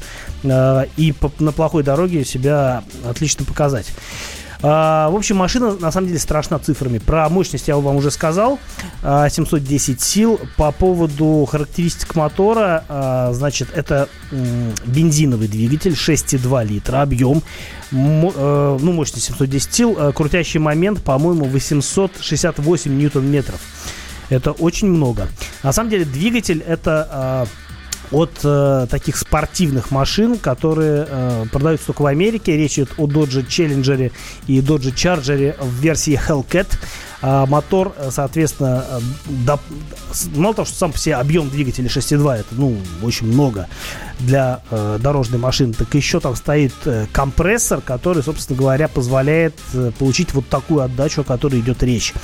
э, 0.44 0.84
и 0.96 1.12
по, 1.12 1.32
на 1.38 1.52
плохой 1.52 1.82
дороге 1.82 2.24
себя 2.24 2.84
отлично 3.08 3.44
показать. 3.44 3.86
А, 4.62 5.08
в 5.10 5.16
общем, 5.16 5.36
машина 5.36 5.74
на 5.74 5.90
самом 5.90 6.08
деле 6.08 6.18
страшна 6.18 6.58
цифрами. 6.58 6.98
Про 6.98 7.28
мощность 7.28 7.68
я 7.68 7.76
вам 7.76 7.96
уже 7.96 8.10
сказал. 8.10 8.58
710 9.02 9.96
а, 9.96 10.02
сил. 10.02 10.40
По 10.56 10.72
поводу 10.72 11.46
характеристик 11.50 12.14
мотора, 12.14 12.84
а, 12.88 13.32
значит, 13.32 13.68
это 13.74 14.08
бензиновый 14.84 15.48
двигатель 15.48 15.92
6,2 15.92 16.64
литра, 16.64 17.02
объем, 17.02 17.42
э, 17.90 18.78
ну, 18.80 18.92
мощность 18.92 19.26
710 19.26 19.74
сил, 19.74 20.12
крутящий 20.14 20.60
момент, 20.60 21.02
по-моему, 21.02 21.46
868 21.46 22.96
ньютон-метров. 22.96 23.60
Это 24.28 24.52
очень 24.52 24.88
много. 24.88 25.28
На 25.62 25.72
самом 25.72 25.90
деле 25.90 26.04
двигатель 26.04 26.62
это 26.64 27.48
от 28.12 28.30
э, 28.42 28.86
таких 28.90 29.16
спортивных 29.16 29.90
машин, 29.90 30.38
которые 30.38 31.06
э, 31.08 31.44
продаются 31.52 31.86
только 31.86 32.02
в 32.02 32.06
Америке. 32.06 32.56
Речь 32.56 32.74
идет 32.74 32.90
о 32.96 33.06
Dodge 33.06 33.46
Challenger 33.46 34.12
и 34.46 34.60
Dodge 34.60 34.94
Charger 34.94 35.56
в 35.62 35.74
версии 35.80 36.18
Hellcat. 36.18 36.68
А 37.22 37.44
мотор, 37.44 37.92
э, 37.96 38.08
соответственно, 38.10 38.84
э, 38.88 39.00
до, 39.44 39.60
мало 40.34 40.54
того, 40.54 40.66
что 40.66 40.76
сам 40.76 40.92
по 40.92 40.98
себе 40.98 41.16
объем 41.16 41.50
двигателя 41.50 41.88
6.2 41.88 42.34
это, 42.34 42.48
ну, 42.52 42.78
очень 43.02 43.26
много 43.26 43.68
для 44.18 44.62
э, 44.70 44.98
дорожной 45.00 45.38
машины, 45.38 45.74
так 45.74 45.92
еще 45.94 46.20
там 46.20 46.34
стоит 46.34 46.72
э, 46.86 47.06
компрессор, 47.12 47.82
который, 47.82 48.22
собственно 48.22 48.58
говоря, 48.58 48.88
позволяет 48.88 49.54
э, 49.74 49.92
получить 49.98 50.32
вот 50.32 50.48
такую 50.48 50.80
отдачу, 50.80 51.20
о 51.20 51.24
которой 51.24 51.60
идет 51.60 51.82
речь. 51.82 52.14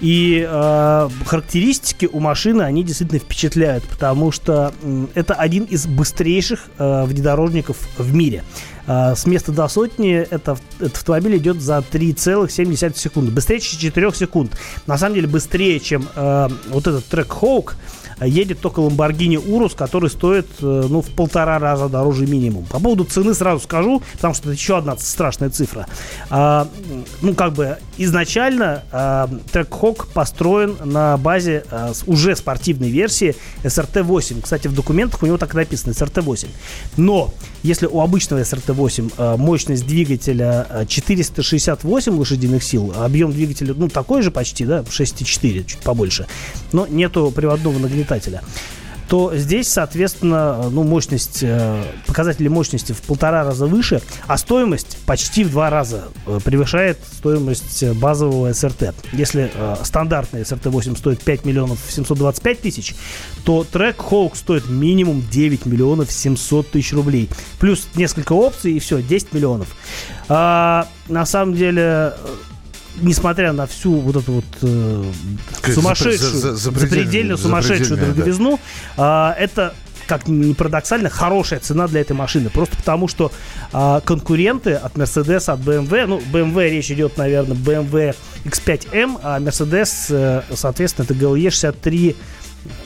И 0.00 0.46
э, 0.48 1.08
характеристики 1.26 2.08
у 2.10 2.20
машины, 2.20 2.62
они 2.62 2.82
действительно 2.82 3.20
впечатляют, 3.20 3.84
потому 3.84 4.32
что 4.32 4.72
э, 4.82 5.06
это 5.14 5.34
один 5.34 5.64
из 5.64 5.86
быстрейших 5.86 6.68
э, 6.78 7.04
внедорожников 7.04 7.76
в 7.98 8.14
мире. 8.14 8.42
Э, 8.86 9.14
с 9.14 9.26
места 9.26 9.52
до 9.52 9.68
сотни 9.68 10.14
это, 10.14 10.56
этот 10.78 10.96
автомобиль 10.96 11.36
идет 11.36 11.60
за 11.60 11.78
3,7 11.78 12.96
секунды. 12.96 13.30
Быстрее 13.30 13.60
4 13.60 14.12
секунд. 14.14 14.52
На 14.86 14.96
самом 14.96 15.16
деле 15.16 15.28
быстрее, 15.28 15.78
чем 15.80 16.08
э, 16.14 16.48
вот 16.70 16.86
этот 16.86 17.04
трек 17.04 17.28
Hawk, 17.28 17.74
едет 18.26 18.60
только 18.60 18.80
Lamborghini 18.80 19.36
Urus, 19.36 19.74
который 19.74 20.10
стоит 20.10 20.46
э, 20.60 20.86
ну, 20.88 21.00
в 21.00 21.08
полтора 21.10 21.58
раза 21.58 21.88
дороже 21.88 22.26
минимум. 22.26 22.66
По 22.66 22.78
поводу 22.78 23.04
цены 23.04 23.34
сразу 23.34 23.60
скажу, 23.62 24.02
потому 24.12 24.34
что 24.34 24.50
это 24.50 24.52
еще 24.52 24.76
одна 24.76 24.96
страшная 24.98 25.48
цифра. 25.48 25.86
А, 26.28 26.68
ну, 27.22 27.34
как 27.34 27.54
бы 27.54 27.78
изначально 27.96 28.82
а, 28.92 29.28
Track 29.52 29.68
Hawk 29.70 30.06
построен 30.12 30.76
на 30.84 31.16
базе 31.16 31.64
а, 31.70 31.92
уже 32.06 32.36
спортивной 32.36 32.90
версии 32.90 33.34
SRT-8. 33.62 34.42
Кстати, 34.42 34.68
в 34.68 34.74
документах 34.74 35.22
у 35.22 35.26
него 35.26 35.38
так 35.38 35.54
и 35.54 35.56
написано 35.56 35.92
SRT-8. 35.92 36.48
Но 36.98 37.32
если 37.62 37.86
у 37.86 38.00
обычного 38.00 38.40
SRT-8 38.40 39.12
а, 39.16 39.36
мощность 39.38 39.86
двигателя 39.86 40.84
468 40.86 42.18
лошадиных 42.18 42.62
сил, 42.62 42.92
объем 42.96 43.32
двигателя, 43.32 43.72
ну, 43.74 43.88
такой 43.88 44.20
же 44.20 44.30
почти, 44.30 44.66
да, 44.66 44.80
6,4, 44.80 45.64
чуть 45.64 45.78
побольше, 45.78 46.26
но 46.72 46.86
нету 46.86 47.32
приводного 47.34 47.78
нагнетателя 47.78 48.09
питателя 48.10 48.42
то 49.08 49.32
здесь, 49.34 49.66
соответственно, 49.66 50.70
ну, 50.70 50.84
мощность, 50.84 51.40
э, 51.42 51.82
показатели 52.06 52.46
мощности 52.46 52.92
в 52.92 53.02
полтора 53.02 53.42
раза 53.42 53.66
выше, 53.66 54.02
а 54.28 54.38
стоимость 54.38 54.98
почти 55.04 55.42
в 55.42 55.50
два 55.50 55.68
раза 55.68 56.04
э, 56.28 56.38
превышает 56.44 56.96
стоимость 57.16 57.84
базового 57.94 58.52
СРТ. 58.52 58.94
Если 59.10 59.50
э, 59.52 59.76
стандартный 59.82 60.42
СРТ-8 60.42 60.96
стоит 60.96 61.24
5 61.24 61.44
миллионов 61.44 61.80
725 61.88 62.60
тысяч, 62.60 62.94
то 63.44 63.64
трек 63.64 63.96
Hawk 63.96 64.36
стоит 64.36 64.68
минимум 64.68 65.24
9 65.28 65.66
миллионов 65.66 66.12
700 66.12 66.70
тысяч 66.70 66.92
рублей. 66.92 67.28
Плюс 67.58 67.88
несколько 67.96 68.34
опций 68.34 68.74
и 68.74 68.78
все, 68.78 69.02
10 69.02 69.32
миллионов. 69.32 69.74
А, 70.28 70.86
на 71.08 71.26
самом 71.26 71.56
деле 71.56 72.14
несмотря 72.96 73.52
на 73.52 73.66
всю 73.66 73.92
вот 74.00 74.16
эту 74.16 74.32
вот 74.32 74.44
э, 74.62 75.04
сумасшедшую, 75.72 76.18
за, 76.18 76.38
за, 76.38 76.56
за 76.56 76.70
запредельно 76.78 77.36
сумасшедшую 77.36 77.98
дороговизну, 77.98 78.60
да. 78.96 79.34
э, 79.38 79.42
это 79.42 79.74
как 80.10 80.26
ни 80.26 80.52
парадоксально, 80.54 81.08
хорошая 81.08 81.60
цена 81.60 81.86
для 81.86 82.00
этой 82.00 82.14
машины. 82.14 82.50
Просто 82.50 82.76
потому, 82.76 83.06
что 83.06 83.30
э, 83.72 84.00
конкуренты 84.04 84.72
от 84.72 84.94
Mercedes, 84.96 85.48
от 85.48 85.60
BMW, 85.60 86.06
ну, 86.06 86.20
BMW 86.32 86.68
речь 86.68 86.90
идет, 86.90 87.16
наверное, 87.16 87.56
BMW 87.56 88.16
X5M, 88.44 89.20
а 89.22 89.38
Mercedes, 89.38 90.06
э, 90.08 90.42
соответственно, 90.52 91.04
это 91.04 91.14
GLE 91.14 91.50
63 91.50 92.16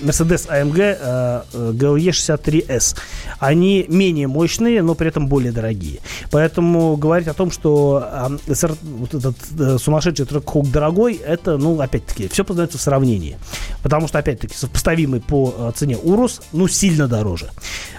Mercedes 0.00 0.48
AMG 0.48 0.98
э, 1.00 1.42
GLE 1.52 2.10
63S. 2.10 2.96
Они 3.38 3.86
менее 3.88 4.26
мощные, 4.26 4.82
но 4.82 4.94
при 4.94 5.08
этом 5.08 5.26
более 5.26 5.52
дорогие. 5.52 6.00
Поэтому 6.30 6.96
говорить 6.96 7.28
о 7.28 7.34
том, 7.34 7.50
что 7.50 8.38
э, 8.46 8.68
вот 8.82 9.14
этот 9.14 9.36
э, 9.58 9.78
сумасшедший 9.78 10.26
трек 10.26 10.44
дорогой, 10.70 11.14
это, 11.14 11.56
ну, 11.56 11.80
опять-таки, 11.80 12.28
все 12.28 12.44
познается 12.44 12.78
в 12.78 12.80
сравнении. 12.80 13.36
Потому 13.82 14.08
что, 14.08 14.18
опять-таки, 14.18 14.54
сопоставимый 14.54 15.20
по 15.20 15.72
цене 15.76 15.96
Урус, 15.96 16.42
ну, 16.52 16.68
сильно 16.68 17.08
дороже. 17.08 17.50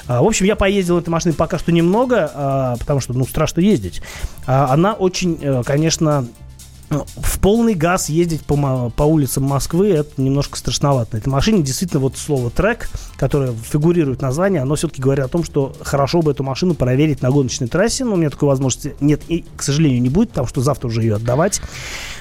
А, 0.07 0.21
в 0.21 0.25
общем, 0.25 0.45
я 0.45 0.55
поездил 0.55 0.99
этой 0.99 1.09
машиной 1.09 1.35
пока 1.35 1.57
что 1.57 1.71
немного, 1.71 2.31
а, 2.33 2.77
потому 2.77 2.99
что, 2.99 3.13
ну, 3.13 3.25
страшно 3.25 3.61
ездить. 3.61 4.01
А, 4.45 4.71
она 4.71 4.93
очень, 4.93 5.63
конечно, 5.63 6.27
в 6.89 7.39
полный 7.39 7.73
газ 7.73 8.09
ездить 8.09 8.43
по, 8.45 8.91
по 8.95 9.03
улицам 9.03 9.43
Москвы 9.43 9.89
это 9.89 10.21
немножко 10.21 10.57
страшновато. 10.57 11.15
На 11.15 11.19
этой 11.19 11.29
машине 11.29 11.63
действительно 11.63 11.99
вот 11.99 12.17
слово 12.17 12.51
трек, 12.51 12.89
которое 13.17 13.53
фигурирует 13.53 14.19
в 14.19 14.21
названии, 14.21 14.59
оно 14.59 14.75
все-таки 14.75 15.01
говорит 15.01 15.25
о 15.25 15.27
том, 15.27 15.43
что 15.43 15.73
хорошо 15.81 16.21
бы 16.21 16.31
эту 16.31 16.43
машину 16.43 16.75
проверить 16.75 17.21
на 17.21 17.31
гоночной 17.31 17.67
трассе, 17.67 18.05
но 18.05 18.13
у 18.13 18.17
меня 18.17 18.29
такой 18.29 18.49
возможности 18.49 18.95
нет 18.99 19.21
и, 19.27 19.45
к 19.55 19.63
сожалению, 19.63 20.01
не 20.01 20.09
будет, 20.09 20.29
потому 20.29 20.47
что 20.47 20.61
завтра 20.61 20.87
уже 20.87 21.01
ее 21.01 21.15
отдавать. 21.15 21.61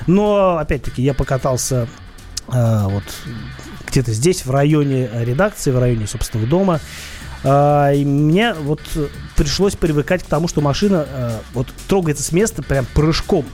Но, 0.07 0.57
опять-таки, 0.57 1.03
я 1.03 1.12
покатался 1.12 1.88
э, 2.48 2.85
вот 2.88 3.05
где-то 3.90 4.12
здесь, 4.12 4.46
в 4.46 4.50
районе 4.50 5.11
редакции, 5.12 5.70
в 5.70 5.79
районе 5.79 6.07
собственного 6.07 6.48
дома. 6.48 6.81
А, 7.46 7.92
и 7.92 8.05
мне 8.05 8.55
вот 8.55 8.81
пришлось 9.37 9.77
привыкать 9.77 10.22
к 10.22 10.27
тому, 10.27 10.48
что 10.48 10.62
машина 10.62 11.07
э, 11.07 11.38
вот 11.53 11.68
трогается 11.88 12.24
с 12.24 12.33
места 12.33 12.62
прям 12.62 12.87
прыжком. 12.94 13.44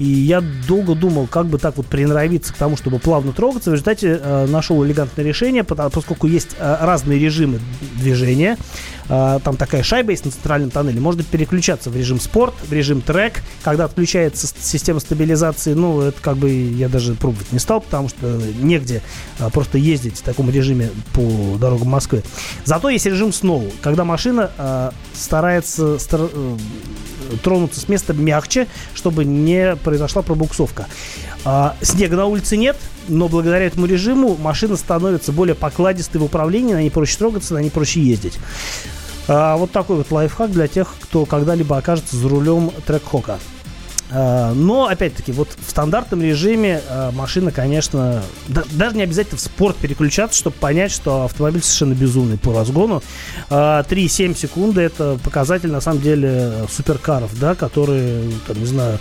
И 0.00 0.04
я 0.04 0.40
долго 0.66 0.94
думал, 0.94 1.26
как 1.26 1.46
бы 1.46 1.58
так 1.58 1.76
вот 1.76 1.86
приноровиться 1.86 2.54
к 2.54 2.56
тому, 2.56 2.74
чтобы 2.78 2.98
плавно 2.98 3.32
трогаться. 3.32 3.68
В 3.68 3.74
результате 3.74 4.18
э, 4.20 4.46
нашел 4.46 4.82
элегантное 4.82 5.26
решение, 5.26 5.62
потому, 5.62 5.90
поскольку 5.90 6.26
есть 6.26 6.56
э, 6.58 6.76
разные 6.80 7.18
режимы 7.18 7.60
движения. 7.96 8.56
Э, 9.10 9.40
там 9.44 9.58
такая 9.58 9.82
шайба 9.82 10.12
есть 10.12 10.24
на 10.24 10.30
центральном 10.30 10.70
тоннеле. 10.70 11.00
Можно 11.00 11.22
переключаться 11.22 11.90
в 11.90 11.96
режим 11.96 12.18
спорт, 12.18 12.54
в 12.66 12.72
режим 12.72 13.02
трек. 13.02 13.42
Когда 13.62 13.84
отключается 13.84 14.48
система 14.60 15.00
стабилизации, 15.00 15.74
ну, 15.74 16.00
это 16.00 16.18
как 16.22 16.38
бы 16.38 16.50
я 16.50 16.88
даже 16.88 17.12
пробовать 17.12 17.52
не 17.52 17.58
стал, 17.58 17.82
потому 17.82 18.08
что 18.08 18.40
негде 18.62 19.02
э, 19.38 19.50
просто 19.52 19.76
ездить 19.76 20.16
в 20.16 20.22
таком 20.22 20.48
режиме 20.48 20.88
по 21.12 21.58
дорогам 21.58 21.88
Москвы. 21.88 22.22
Зато 22.64 22.88
есть 22.88 23.04
режим 23.04 23.34
сноу, 23.34 23.70
когда 23.82 24.04
машина 24.04 24.50
э, 24.56 24.90
старается 25.12 25.98
стар- 25.98 26.30
э, 26.32 26.56
тронуться 27.42 27.80
с 27.80 27.88
места 27.88 28.12
мягче, 28.12 28.66
чтобы 28.94 29.24
не 29.24 29.76
произошла 29.76 30.22
пробуксовка. 30.22 30.86
А, 31.44 31.76
снега 31.80 32.16
на 32.16 32.26
улице 32.26 32.56
нет, 32.56 32.76
но 33.08 33.28
благодаря 33.28 33.66
этому 33.66 33.86
режиму 33.86 34.36
машина 34.36 34.76
становится 34.76 35.32
более 35.32 35.54
покладистой 35.54 36.20
в 36.20 36.24
управлении, 36.24 36.74
на 36.74 36.82
ней 36.82 36.90
проще 36.90 37.18
трогаться, 37.18 37.54
на 37.54 37.58
ней 37.58 37.70
проще 37.70 38.00
ездить. 38.00 38.38
А, 39.28 39.56
вот 39.56 39.70
такой 39.70 39.96
вот 39.96 40.10
лайфхак 40.10 40.50
для 40.50 40.68
тех, 40.68 40.94
кто 41.00 41.24
когда-либо 41.24 41.76
окажется 41.76 42.16
за 42.16 42.28
рулем 42.28 42.70
трек-хока. 42.86 43.38
А, 44.12 44.52
но, 44.54 44.86
опять-таки, 44.86 45.32
вот 45.32 45.48
в 45.58 45.70
стандартном 45.70 46.22
режиме 46.22 46.82
а, 46.88 47.12
машина, 47.12 47.52
конечно, 47.52 48.22
да, 48.48 48.64
даже 48.72 48.96
не 48.96 49.02
обязательно 49.02 49.38
в 49.38 49.40
спорт 49.40 49.76
переключаться, 49.76 50.38
чтобы 50.38 50.56
понять, 50.56 50.90
что 50.90 51.24
автомобиль 51.24 51.62
совершенно 51.62 51.94
безумный 51.94 52.38
по 52.38 52.52
разгону. 52.52 53.02
3,7 53.48 54.36
секунды– 54.36 54.80
это 54.82 55.18
показатель, 55.22 55.70
на 55.70 55.80
самом 55.80 56.00
деле, 56.00 56.52
суперкаров, 56.70 57.38
да, 57.38 57.54
которые, 57.54 58.30
там, 58.46 58.58
не 58.58 58.66
знаю, 58.66 58.98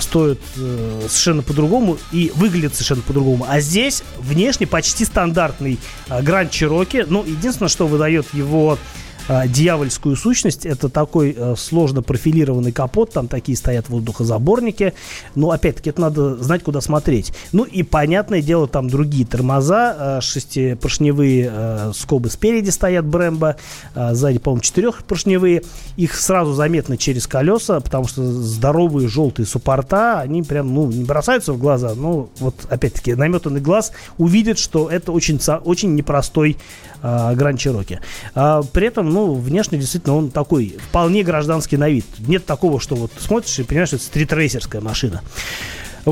стоят 0.00 0.38
э, 0.56 1.00
совершенно 1.08 1.42
по-другому 1.42 1.98
и 2.12 2.32
выглядят 2.34 2.74
совершенно 2.74 3.02
по-другому. 3.02 3.46
А 3.48 3.60
здесь 3.60 4.02
внешне 4.18 4.66
почти 4.66 5.04
стандартный 5.04 5.78
Гранд 6.08 6.50
Чироки. 6.50 7.04
Ну, 7.08 7.24
единственное, 7.24 7.68
что 7.68 7.86
выдает 7.86 8.26
его 8.32 8.78
э, 9.28 9.48
дьявольскую 9.48 10.16
сущность. 10.16 10.66
Это 10.66 10.88
такой 10.88 11.34
э, 11.36 11.54
сложно 11.56 12.02
профилированный 12.02 12.72
капот, 12.72 13.12
там 13.12 13.28
такие 13.28 13.56
стоят 13.56 13.88
воздухозаборники. 13.88 14.94
Но, 15.34 15.50
опять-таки, 15.50 15.90
это 15.90 16.00
надо 16.00 16.36
знать, 16.36 16.62
куда 16.62 16.80
смотреть. 16.80 17.32
Ну 17.52 17.64
и, 17.64 17.82
понятное 17.82 18.42
дело, 18.42 18.66
там 18.68 18.88
другие 18.88 19.26
тормоза, 19.26 20.18
э, 20.18 20.20
шестипоршневые 20.20 21.50
э, 21.52 21.92
скобы 21.94 22.30
спереди 22.30 22.70
стоят 22.70 23.04
Брэмбо, 23.06 23.56
э, 23.94 24.14
сзади, 24.14 24.38
по-моему, 24.38 24.62
четырехпоршневые. 24.62 25.62
Их 25.96 26.14
сразу 26.14 26.52
заметно 26.52 26.96
через 26.96 27.26
колеса, 27.26 27.80
потому 27.80 28.06
что 28.06 28.22
здоровые 28.24 29.08
желтые 29.08 29.46
суппорта, 29.46 30.20
они 30.20 30.42
прям, 30.42 30.74
ну, 30.74 30.90
не 30.90 31.04
бросаются 31.04 31.52
в 31.52 31.58
глаза, 31.58 31.94
но 31.94 32.28
вот, 32.38 32.54
опять-таки, 32.68 33.14
наметанный 33.14 33.60
глаз 33.60 33.92
увидит, 34.18 34.58
что 34.58 34.88
это 34.90 35.12
очень, 35.12 35.40
очень 35.64 35.94
непростой 35.94 36.56
э, 37.02 37.34
Гранд 37.34 37.58
Чироки. 37.58 38.00
А, 38.34 38.62
при 38.62 38.86
этом, 38.86 39.10
ну, 39.10 39.19
внешне 39.26 39.78
действительно 39.78 40.16
он 40.16 40.30
такой 40.30 40.76
вполне 40.88 41.22
гражданский 41.22 41.76
на 41.76 41.88
вид. 41.88 42.04
Нет 42.18 42.46
такого, 42.46 42.80
что 42.80 42.94
вот 42.96 43.12
смотришь 43.18 43.58
и 43.58 43.62
понимаешь, 43.62 43.88
что 43.88 43.96
это 43.96 44.04
стритрейсерская 44.04 44.80
машина. 44.80 45.22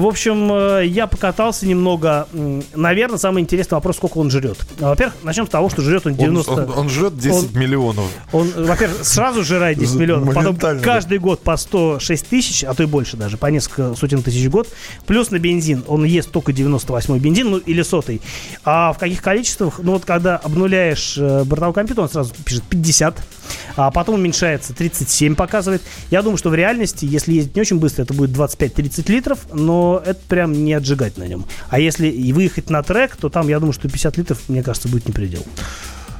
В 0.00 0.06
общем, 0.06 0.52
э, 0.52 0.86
я 0.86 1.06
покатался 1.06 1.66
немного. 1.66 2.28
Наверное, 2.74 3.18
самый 3.18 3.42
интересный 3.42 3.74
вопрос, 3.74 3.96
сколько 3.96 4.18
он 4.18 4.30
жрет. 4.30 4.58
Во-первых, 4.78 5.16
начнем 5.22 5.46
с 5.46 5.50
того, 5.50 5.68
что 5.70 5.82
жрет 5.82 6.06
он 6.06 6.14
90... 6.14 6.52
Он, 6.52 6.58
он, 6.58 6.78
он 6.78 6.88
жрет 6.88 7.18
10 7.18 7.34
он, 7.34 7.60
миллионов. 7.60 8.06
Он, 8.32 8.50
во-первых, 8.56 9.04
сразу 9.04 9.42
жрает 9.42 9.78
10 9.78 9.94
миллионов, 9.96 10.34
потом 10.34 10.56
каждый 10.56 11.18
год 11.18 11.40
по 11.40 11.56
106 11.56 12.26
тысяч, 12.26 12.64
а 12.64 12.74
то 12.74 12.82
и 12.82 12.86
больше 12.86 13.16
даже, 13.16 13.36
по 13.36 13.46
несколько 13.46 13.94
сотен 13.94 14.22
тысяч 14.22 14.46
в 14.46 14.50
год. 14.50 14.68
Плюс 15.06 15.30
на 15.30 15.38
бензин. 15.38 15.84
Он 15.88 16.04
ест 16.04 16.30
только 16.30 16.52
98 16.52 17.18
бензин, 17.18 17.50
ну 17.50 17.58
или 17.58 17.82
сотый. 17.82 18.20
А 18.64 18.92
в 18.92 18.98
каких 18.98 19.22
количествах? 19.22 19.80
Ну 19.82 19.92
вот 19.92 20.04
когда 20.04 20.36
обнуляешь 20.36 21.16
э, 21.18 21.44
бортовой 21.44 21.74
компьютер, 21.74 22.04
он 22.04 22.10
сразу 22.10 22.34
пишет 22.44 22.62
50 22.64 23.16
а 23.76 23.90
потом 23.90 24.16
уменьшается 24.16 24.74
37 24.74 25.34
показывает. 25.34 25.82
Я 26.10 26.22
думаю, 26.22 26.36
что 26.36 26.50
в 26.50 26.54
реальности, 26.54 27.04
если 27.04 27.32
ездить 27.32 27.54
не 27.54 27.62
очень 27.62 27.78
быстро, 27.78 28.02
это 28.02 28.12
будет 28.12 28.30
25-30 28.30 29.10
литров, 29.12 29.38
но 29.52 29.87
это 29.96 30.20
прям 30.28 30.52
не 30.52 30.74
отжигать 30.74 31.16
на 31.16 31.24
нем. 31.24 31.46
А 31.68 31.78
если 31.78 32.08
и 32.08 32.32
выехать 32.32 32.70
на 32.70 32.82
трек, 32.82 33.16
то 33.16 33.28
там, 33.28 33.48
я 33.48 33.58
думаю, 33.58 33.72
что 33.72 33.88
50 33.88 34.16
литров, 34.18 34.38
мне 34.48 34.62
кажется, 34.62 34.88
будет 34.88 35.06
не 35.06 35.12
предел. 35.12 35.42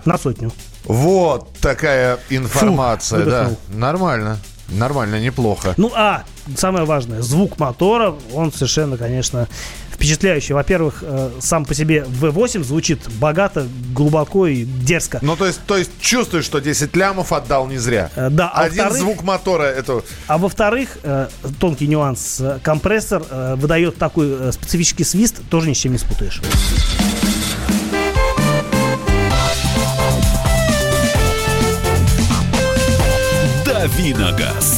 На 0.05 0.17
сотню. 0.17 0.53
Вот 0.85 1.53
такая 1.61 2.19
информация, 2.31 3.25
Фу, 3.25 3.31
да. 3.31 3.51
Нормально. 3.69 4.39
Нормально, 4.69 5.21
неплохо. 5.21 5.75
Ну, 5.77 5.91
а, 5.95 6.25
самое 6.57 6.85
важное, 6.85 7.23
звук 7.23 7.59
мотора, 7.59 8.15
он 8.35 8.53
совершенно, 8.53 8.97
конечно, 8.97 9.49
впечатляющий. 9.99 10.55
Во-первых, 10.55 11.03
э, 11.03 11.31
сам 11.41 11.65
по 11.65 11.75
себе 11.75 12.07
V8 12.07 12.63
звучит 12.63 13.01
богато, 13.19 13.67
глубоко 13.93 14.47
и 14.47 14.65
дерзко. 14.65 15.19
Ну, 15.23 15.35
то 15.35 15.45
есть, 15.45 15.61
то 15.67 15.77
есть 15.77 15.91
чувствуешь, 16.01 16.45
что 16.45 16.61
10 16.61 16.95
лямов 16.95 17.33
отдал 17.33 17.67
не 17.67 17.79
зря. 17.79 18.11
Э, 18.15 18.31
да. 18.31 18.49
А 18.55 18.63
Один 18.63 18.93
звук 18.93 19.25
мотора 19.25 19.65
это... 19.65 20.03
А 20.29 20.39
во-вторых, 20.39 20.99
э, 21.03 21.27
тонкий 21.59 21.89
нюанс. 21.89 22.41
Компрессор 22.63 23.25
выдает 23.57 23.97
такой 23.97 24.53
специфический 24.53 25.05
свист, 25.05 25.41
тоже 25.51 25.69
ни 25.69 25.75
с 25.75 25.79
чем 25.79 25.93
не 25.93 25.99
спутаешь. 25.99 26.41
Давиногаз. 33.65 34.78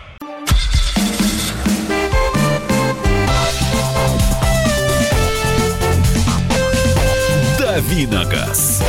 Давиногаз. 7.71 8.83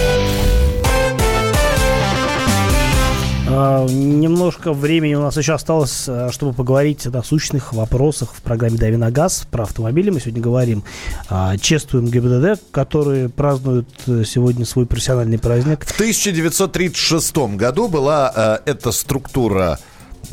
Uh, 3.47 3.89
немножко 3.89 4.73
времени 4.73 5.15
у 5.15 5.21
нас 5.21 5.37
еще 5.37 5.53
осталось, 5.53 6.07
э, 6.09 6.31
чтобы 6.33 6.53
поговорить 6.53 7.07
о 7.07 7.11
насущных 7.11 7.73
вопросах 7.75 8.35
в 8.35 8.43
программе 8.43 8.79
«Дави 8.79 8.97
на 8.97 9.13
газ». 9.13 9.47
Про 9.53 9.65
автомобили 9.65 10.11
мы 10.11 10.19
сегодня 10.19 10.43
говорим. 10.43 10.83
Uh, 11.31 11.57
чествуем 11.59 12.09
ГИБДД, 12.09 12.61
которые 12.73 13.29
празднуют 13.29 13.89
э, 14.09 14.25
сегодня 14.27 14.65
свой 14.65 14.87
профессиональный 14.87 15.39
праздник. 15.39 15.85
В 15.85 15.95
1936 15.95 17.37
году 17.55 17.87
была 17.87 18.33
uh, 18.35 18.63
эта 18.65 18.91
структура 18.91 19.79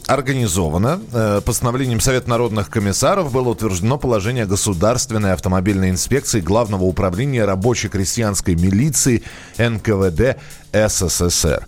организовано. 0.07 1.01
Э, 1.11 1.41
постановлением 1.43 1.99
Совета 1.99 2.29
народных 2.29 2.69
комиссаров 2.69 3.31
было 3.31 3.49
утверждено 3.49 3.97
положение 3.97 4.45
Государственной 4.45 5.33
автомобильной 5.33 5.89
инспекции 5.89 6.41
Главного 6.41 6.83
управления 6.83 7.45
рабочей 7.45 7.89
крестьянской 7.89 8.55
милиции 8.55 9.23
НКВД 9.57 10.37
СССР. 10.71 11.67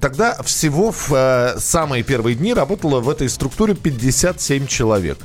Тогда 0.00 0.42
всего 0.42 0.92
в 0.92 1.12
э, 1.12 1.58
самые 1.58 2.02
первые 2.02 2.36
дни 2.36 2.54
работало 2.54 3.00
в 3.00 3.08
этой 3.08 3.28
структуре 3.28 3.74
57 3.74 4.66
человек. 4.66 5.18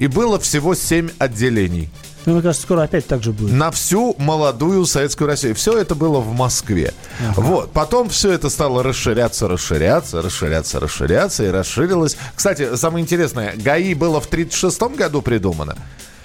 И 0.00 0.06
было 0.06 0.40
всего 0.40 0.74
7 0.74 1.10
отделений. 1.18 1.90
Ну, 2.24 2.32
мне 2.32 2.40
кажется, 2.40 2.62
скоро 2.62 2.82
опять 2.82 3.06
так 3.06 3.22
же 3.22 3.32
будет. 3.32 3.52
На 3.52 3.70
всю 3.70 4.14
молодую 4.18 4.86
советскую 4.86 5.28
Россию. 5.28 5.54
Все 5.54 5.76
это 5.76 5.94
было 5.94 6.20
в 6.20 6.32
Москве. 6.32 6.94
Ага. 7.20 7.40
Вот. 7.40 7.72
Потом 7.72 8.08
все 8.08 8.32
это 8.32 8.48
стало 8.48 8.82
расширяться, 8.82 9.46
расширяться, 9.46 10.22
расширяться, 10.22 10.80
расширяться 10.80 11.44
и 11.44 11.48
расширилось. 11.48 12.16
Кстати, 12.34 12.76
самое 12.76 13.02
интересное, 13.02 13.52
ГАИ 13.56 13.92
было 13.92 14.22
в 14.22 14.26
1936 14.26 14.96
году 14.96 15.20
придумано. 15.20 15.76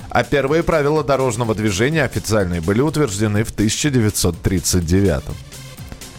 А 0.10 0.24
первые 0.24 0.64
правила 0.64 1.04
дорожного 1.04 1.54
движения 1.54 2.06
официальные 2.06 2.62
были 2.62 2.80
утверждены 2.80 3.44
в 3.44 3.52
1939. 3.52 5.24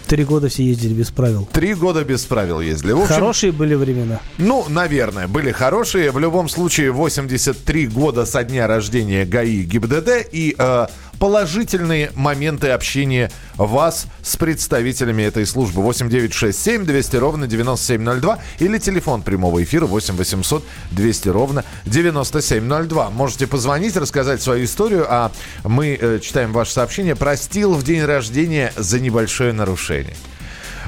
Три 0.06 0.24
года 0.24 0.48
все 0.48 0.64
ездили 0.64 0.94
без 0.94 1.10
правил. 1.10 1.48
Три 1.52 1.74
года 1.74 2.04
без 2.04 2.24
правил 2.24 2.60
ездили. 2.60 2.92
В 2.92 3.02
общем, 3.02 3.14
хорошие 3.14 3.52
были 3.52 3.74
времена. 3.74 4.20
Ну, 4.38 4.64
наверное, 4.68 5.26
были 5.26 5.50
хорошие. 5.50 6.12
В 6.12 6.18
любом 6.18 6.48
случае, 6.48 6.92
83 6.92 7.88
года 7.88 8.24
со 8.24 8.44
дня 8.44 8.66
рождения 8.66 9.24
ГАИ 9.24 9.62
ГИБДД. 9.64 10.28
И 10.30 10.54
э, 10.56 10.86
положительные 11.18 12.12
моменты 12.14 12.70
общения 12.70 13.30
вас 13.56 14.06
с 14.22 14.36
представителями 14.36 15.22
этой 15.22 15.46
службы. 15.46 15.82
8 15.82 16.08
9 16.08 16.32
6 16.32 16.62
7 16.62 16.84
200 16.84 17.16
ровно 17.16 17.46
9702 17.46 18.38
или 18.58 18.78
телефон 18.78 19.22
прямого 19.22 19.62
эфира 19.62 19.86
8 19.86 20.16
800 20.16 20.64
200 20.92 21.28
ровно 21.28 21.64
9702. 21.86 23.10
Можете 23.10 23.46
позвонить, 23.46 23.96
рассказать 23.96 24.42
свою 24.42 24.64
историю, 24.64 25.06
а 25.08 25.32
мы 25.64 25.98
э, 26.00 26.18
читаем 26.20 26.52
ваше 26.52 26.72
сообщение. 26.72 27.16
Простил 27.16 27.74
в 27.74 27.82
день 27.82 28.04
рождения 28.04 28.72
за 28.76 29.00
небольшое 29.00 29.52
нарушение. 29.52 30.14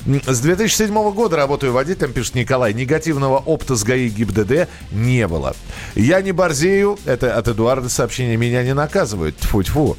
С 0.07 0.41
2007 0.41 1.13
года 1.13 1.37
работаю 1.37 1.73
водителем, 1.73 2.13
пишет 2.13 2.35
Николай. 2.35 2.73
Негативного 2.73 3.39
опыта 3.39 3.77
с 3.77 3.85
ГАИ 3.85 4.09
ГИБДД 4.09 4.69
не 4.93 5.27
было. 5.27 5.55
Я 5.95 6.23
не 6.23 6.33
борзею, 6.33 6.99
это 7.05 7.37
от 7.37 7.49
Эдуарда 7.49 7.89
сообщение, 7.89 8.37
меня 8.37 8.63
не 8.63 8.75
наказывают. 8.75 9.37
Тьфу-тьфу. 9.39 9.97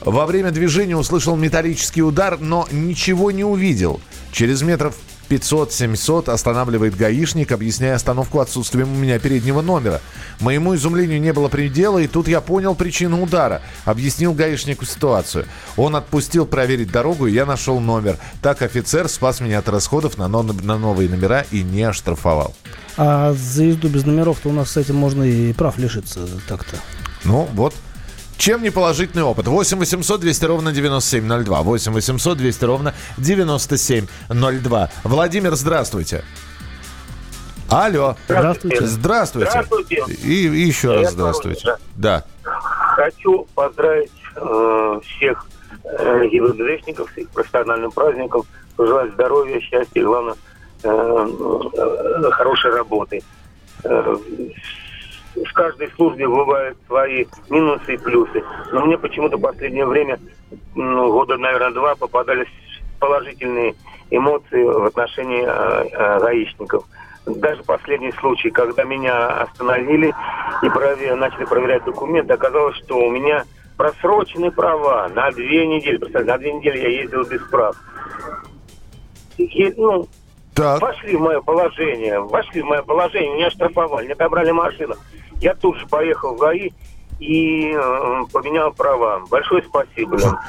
Во 0.00 0.26
время 0.26 0.50
движения 0.50 0.96
услышал 0.96 1.36
металлический 1.36 2.02
удар, 2.02 2.38
но 2.38 2.68
ничего 2.70 3.30
не 3.30 3.44
увидел. 3.44 4.00
Через 4.32 4.62
метров 4.62 4.96
500-700 5.28 6.30
останавливает 6.30 6.96
гаишник, 6.96 7.52
объясняя 7.52 7.94
остановку 7.94 8.40
отсутствием 8.40 8.92
у 8.92 8.96
меня 8.96 9.18
переднего 9.18 9.60
номера. 9.60 10.00
Моему 10.40 10.74
изумлению 10.74 11.20
не 11.20 11.32
было 11.32 11.48
предела, 11.48 11.98
и 11.98 12.06
тут 12.06 12.28
я 12.28 12.40
понял 12.40 12.74
причину 12.74 13.22
удара. 13.22 13.62
Объяснил 13.84 14.32
гаишнику 14.32 14.84
ситуацию. 14.84 15.46
Он 15.76 15.96
отпустил 15.96 16.46
проверить 16.46 16.90
дорогу, 16.90 17.26
и 17.26 17.32
я 17.32 17.46
нашел 17.46 17.80
номер. 17.80 18.18
Так 18.42 18.62
офицер 18.62 19.08
спас 19.08 19.40
меня 19.40 19.58
от 19.58 19.68
расходов 19.68 20.18
на, 20.18 20.28
на 20.28 20.78
новые 20.78 21.08
номера 21.08 21.44
и 21.50 21.62
не 21.62 21.82
оштрафовал. 21.82 22.54
А 22.96 23.32
за 23.32 23.64
езду 23.64 23.88
без 23.88 24.04
номеров-то 24.04 24.48
у 24.48 24.52
нас 24.52 24.70
с 24.72 24.76
этим 24.76 24.96
можно 24.96 25.22
и 25.24 25.52
прав 25.52 25.78
лишиться 25.78 26.28
так-то. 26.48 26.76
Ну, 27.24 27.48
вот. 27.52 27.74
Чем 28.36 28.62
не 28.62 28.70
положительный 28.70 29.22
опыт? 29.22 29.46
8 29.46 29.78
800 29.78 30.20
200 30.20 30.44
ровно 30.44 30.72
9702. 30.72 31.62
8 31.62 31.92
800 31.92 32.38
200 32.38 32.64
ровно 32.64 32.94
9702. 33.18 34.90
Владимир, 35.04 35.54
здравствуйте. 35.54 36.24
Алло. 37.70 38.16
Здравствуйте. 38.26 38.86
Здравствуйте. 38.86 39.50
Здравствуйте. 39.50 40.04
И, 40.22 40.48
и 40.48 40.60
еще 40.66 40.88
Я 40.88 41.00
раз 41.02 41.12
здравствуйте. 41.12 41.76
Да. 41.96 42.24
Хочу 42.42 43.46
поздравить 43.54 44.12
э, 44.36 45.00
всех 45.02 45.46
э, 45.84 46.26
ГИБДДшников 46.28 47.10
с 47.14 47.18
их 47.18 47.30
профессиональным 47.30 47.90
праздником. 47.90 48.42
Пожелать 48.76 49.12
здоровья, 49.12 49.60
счастья 49.60 50.00
и, 50.00 50.04
главное, 50.04 50.34
э, 50.82 50.88
э, 50.88 52.30
хорошей 52.32 52.72
работы. 52.72 53.22
Э, 53.84 54.16
в 55.34 55.52
каждой 55.52 55.90
службе 55.92 56.28
бывают 56.28 56.78
свои 56.86 57.26
минусы 57.50 57.94
и 57.94 57.98
плюсы. 57.98 58.42
Но 58.72 58.84
мне 58.84 58.96
почему-то 58.98 59.36
в 59.36 59.40
последнее 59.40 59.86
время, 59.86 60.18
ну, 60.74 61.10
года, 61.10 61.36
наверное, 61.36 61.72
два, 61.72 61.94
попадались 61.94 62.48
положительные 63.00 63.74
эмоции 64.10 64.62
в 64.62 64.84
отношении 64.84 65.44
э, 65.44 65.88
э, 65.92 66.20
гаишников. 66.20 66.84
Даже 67.26 67.62
последний 67.62 68.12
случай, 68.12 68.50
когда 68.50 68.84
меня 68.84 69.28
остановили 69.28 70.14
и 70.62 70.68
проверили, 70.68 71.14
начали 71.14 71.44
проверять 71.46 71.84
документы, 71.84 72.34
оказалось, 72.34 72.76
что 72.76 72.98
у 72.98 73.10
меня 73.10 73.44
просрочены 73.76 74.50
права 74.50 75.08
на 75.08 75.30
две 75.30 75.66
недели. 75.66 75.96
Представляете, 75.96 76.32
на 76.32 76.38
две 76.38 76.52
недели 76.52 76.78
я 76.78 76.88
ездил 77.00 77.24
без 77.24 77.42
прав. 77.48 77.76
И, 79.38 79.74
ну, 79.76 80.06
так. 80.54 80.80
Вошли 80.80 81.16
в 81.16 81.20
мое 81.20 81.40
положение, 81.40 82.20
вошли 82.20 82.62
в 82.62 82.66
мое 82.66 82.82
положение, 82.82 83.34
меня 83.34 83.50
штрафовали, 83.50 84.06
мне 84.06 84.14
отобрали 84.14 84.50
машину. 84.50 84.94
Я 85.40 85.54
тут 85.54 85.76
же 85.78 85.86
поехал 85.86 86.34
в 86.34 86.38
ГАИ 86.38 86.72
и 87.20 87.72
э, 87.72 88.24
поменял 88.32 88.72
права. 88.72 89.22
Большое 89.30 89.62
спасибо 89.66 90.16
вам. 90.16 90.40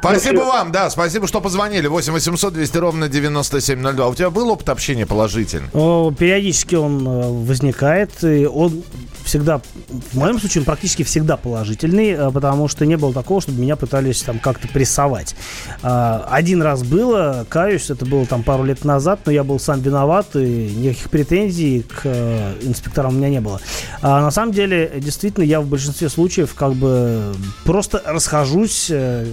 Спасибо 0.00 0.40
вам, 0.40 0.72
да, 0.72 0.90
спасибо, 0.90 1.26
что 1.26 1.40
позвонили. 1.40 1.86
8 1.86 2.12
800 2.12 2.54
200 2.54 2.78
ровно 2.78 3.08
9702. 3.08 4.08
У 4.08 4.14
тебя 4.14 4.30
был 4.30 4.50
опыт 4.50 4.68
общения 4.68 5.06
положительный? 5.06 5.68
О, 5.74 6.12
периодически 6.16 6.76
он 6.76 7.06
э, 7.06 7.44
возникает. 7.46 8.22
И 8.22 8.46
он 8.46 8.82
всегда, 9.24 9.60
в 9.88 10.16
моем 10.16 10.38
случае, 10.38 10.62
он 10.62 10.64
практически 10.64 11.02
всегда 11.02 11.36
положительный, 11.36 12.10
э, 12.10 12.30
потому 12.30 12.68
что 12.68 12.86
не 12.86 12.96
было 12.96 13.12
такого, 13.12 13.40
чтобы 13.40 13.60
меня 13.60 13.76
пытались 13.76 14.22
там 14.22 14.38
как-то 14.38 14.68
прессовать. 14.68 15.34
А, 15.82 16.26
один 16.30 16.62
раз 16.62 16.82
было, 16.82 17.46
каюсь, 17.48 17.90
это 17.90 18.06
было 18.06 18.24
там 18.24 18.42
пару 18.42 18.64
лет 18.64 18.84
назад, 18.84 19.20
но 19.26 19.32
я 19.32 19.44
был 19.44 19.58
сам 19.60 19.80
виноват, 19.80 20.34
и 20.34 20.72
никаких 20.76 21.10
претензий 21.10 21.82
к 21.82 22.06
инспекторам 22.62 23.14
у 23.14 23.18
меня 23.18 23.28
не 23.28 23.40
было. 23.40 23.60
А 24.00 24.20
на 24.20 24.30
самом 24.30 24.52
деле, 24.52 24.92
действительно, 24.96 25.44
я 25.44 25.60
в 25.60 25.66
большинстве 25.66 25.87
случаев 25.92 26.54
как 26.54 26.74
бы 26.74 27.34
просто 27.64 28.02
расхожусь 28.04 28.88
э, 28.90 29.26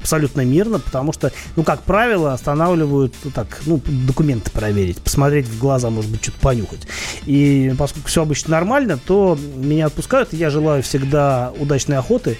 абсолютно 0.00 0.42
мирно, 0.44 0.78
потому 0.78 1.12
что, 1.12 1.32
ну, 1.56 1.62
как 1.62 1.82
правило, 1.82 2.32
останавливают, 2.32 3.14
ну, 3.24 3.30
так, 3.30 3.60
ну, 3.66 3.80
документы 3.86 4.50
проверить, 4.50 5.00
посмотреть 5.00 5.46
в 5.46 5.58
глаза, 5.58 5.90
может 5.90 6.10
быть, 6.10 6.22
что-то 6.22 6.40
понюхать. 6.40 6.86
И 7.26 7.74
поскольку 7.78 8.08
все 8.08 8.22
обычно 8.22 8.52
нормально, 8.52 8.98
то 8.98 9.38
меня 9.56 9.86
отпускают, 9.86 10.32
и 10.32 10.36
я 10.36 10.50
желаю 10.50 10.82
всегда 10.82 11.52
удачной 11.58 11.96
охоты. 11.98 12.38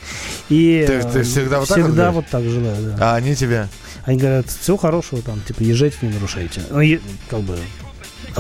И 0.48 0.84
ты, 0.86 1.02
ты 1.02 1.22
всегда 1.22 1.60
вот 1.60 1.68
всегда 1.68 2.06
так 2.06 2.14
вот, 2.14 2.24
вот 2.24 2.30
так 2.30 2.44
желаю, 2.44 2.76
да. 2.96 3.12
А 3.12 3.16
они 3.16 3.34
тебя? 3.34 3.68
Они 4.04 4.18
говорят, 4.18 4.46
всего 4.48 4.76
хорошего, 4.76 5.22
там, 5.22 5.40
типа, 5.40 5.62
езжайте, 5.62 5.96
не 6.02 6.12
нарушайте. 6.12 6.62
Ну, 6.70 6.80
е- 6.80 7.00
как 7.30 7.40
бы, 7.40 7.56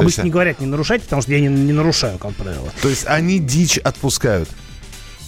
Обычно 0.00 0.20
есть... 0.20 0.24
не 0.24 0.30
говорят 0.30 0.60
не 0.60 0.66
нарушайте, 0.66 1.04
потому 1.04 1.22
что 1.22 1.32
я 1.32 1.40
не, 1.40 1.48
не 1.48 1.72
нарушаю, 1.72 2.18
как 2.18 2.34
правило. 2.34 2.70
То 2.82 2.88
есть 2.88 3.06
они 3.06 3.38
дичь 3.38 3.78
отпускают? 3.78 4.48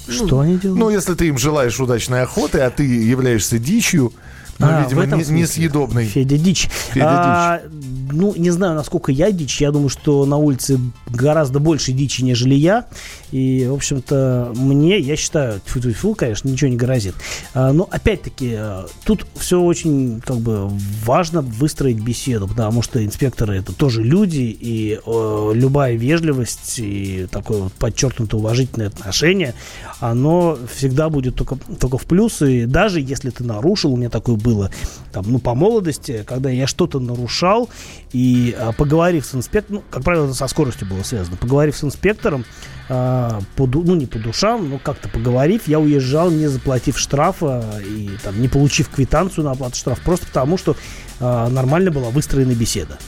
Что 0.08 0.26
ну, 0.26 0.40
они 0.40 0.58
делают? 0.58 0.78
Ну, 0.78 0.90
если 0.90 1.14
ты 1.14 1.28
им 1.28 1.38
желаешь 1.38 1.78
удачной 1.80 2.22
охоты, 2.22 2.60
а 2.60 2.70
ты 2.70 2.84
являешься 2.84 3.58
дичью, 3.58 4.12
ну, 4.58 4.66
а, 4.68 4.82
видимо, 4.82 5.06
не, 5.06 5.40
несъедобный. 5.40 6.06
Федя 6.06 6.38
Дичь. 6.38 6.68
Федя 6.92 7.06
а, 7.08 7.60
Дичь. 7.60 7.86
Ну, 8.12 8.34
не 8.36 8.50
знаю, 8.50 8.74
насколько 8.74 9.10
я 9.10 9.32
дичь. 9.32 9.60
Я 9.60 9.72
думаю, 9.72 9.88
что 9.88 10.24
на 10.26 10.36
улице 10.36 10.78
гораздо 11.06 11.58
больше 11.58 11.92
дичи, 11.92 12.22
нежели 12.22 12.54
я. 12.54 12.86
И, 13.32 13.66
в 13.68 13.74
общем-то, 13.74 14.52
мне, 14.54 14.98
я 14.98 15.16
считаю, 15.16 15.60
фу 15.64 15.80
-фу 15.80 15.92
-фу, 15.92 16.14
конечно, 16.14 16.48
ничего 16.48 16.70
не 16.70 16.76
грозит. 16.76 17.14
А, 17.54 17.72
но, 17.72 17.88
опять-таки, 17.90 18.54
а, 18.54 18.86
тут 19.04 19.26
все 19.34 19.60
очень, 19.60 20.20
как 20.24 20.38
бы, 20.38 20.68
важно 21.04 21.42
выстроить 21.42 22.00
беседу, 22.00 22.46
потому 22.46 22.82
что 22.82 23.04
инспекторы 23.04 23.56
это 23.58 23.72
тоже 23.72 24.02
люди, 24.02 24.56
и 24.58 25.00
э, 25.04 25.50
любая 25.54 25.96
вежливость 25.96 26.78
и 26.78 27.26
такое 27.30 27.62
вот 27.62 27.72
подчеркнутое 27.72 28.40
уважительное 28.40 28.88
отношение, 28.88 29.54
оно 30.00 30.58
всегда 30.72 31.08
будет 31.08 31.34
только, 31.34 31.58
только 31.80 31.98
в 31.98 32.04
плюс. 32.04 32.42
И 32.42 32.66
даже 32.66 33.00
если 33.00 33.30
ты 33.30 33.44
нарушил, 33.44 33.92
у 33.92 33.96
меня 33.96 34.10
такое 34.10 34.36
было, 34.46 34.70
там, 35.12 35.24
ну, 35.26 35.40
по 35.40 35.54
молодости, 35.54 36.24
когда 36.24 36.50
я 36.50 36.68
что-то 36.68 37.00
нарушал, 37.00 37.68
и 38.12 38.56
а, 38.56 38.72
поговорив 38.72 39.26
с 39.26 39.34
инспектором, 39.34 39.80
ну, 39.80 39.84
как 39.90 40.04
правило, 40.04 40.26
это 40.26 40.34
со 40.34 40.46
скоростью 40.46 40.86
было 40.86 41.02
связано, 41.02 41.36
поговорив 41.36 41.76
с 41.76 41.82
инспектором, 41.82 42.44
а, 42.88 43.40
по, 43.56 43.66
ну, 43.66 43.96
не 43.96 44.06
по 44.06 44.18
душам, 44.18 44.70
но 44.70 44.78
как-то 44.78 45.08
поговорив, 45.08 45.66
я 45.66 45.80
уезжал, 45.80 46.30
не 46.30 46.46
заплатив 46.46 46.96
штрафа 46.96 47.64
и 47.84 48.10
там, 48.22 48.40
не 48.40 48.46
получив 48.46 48.88
квитанцию 48.88 49.44
на 49.44 49.50
оплату 49.50 49.76
штрафа, 49.76 50.00
просто 50.04 50.26
потому 50.26 50.58
что 50.58 50.76
а, 51.18 51.48
нормально 51.48 51.90
была 51.90 52.10
выстроена 52.10 52.52
беседа. 52.52 52.98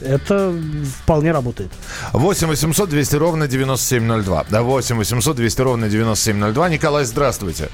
Это 0.00 0.54
вполне 1.02 1.32
работает. 1.32 1.70
8 2.12 2.46
800 2.46 2.88
200 2.88 3.16
ровно 3.16 3.48
9702. 3.48 4.46
Да, 4.48 4.62
8 4.62 4.96
800 4.96 5.36
200 5.36 5.60
ровно 5.60 5.88
9702. 5.88 6.68
Николай, 6.68 7.04
здравствуйте. 7.04 7.68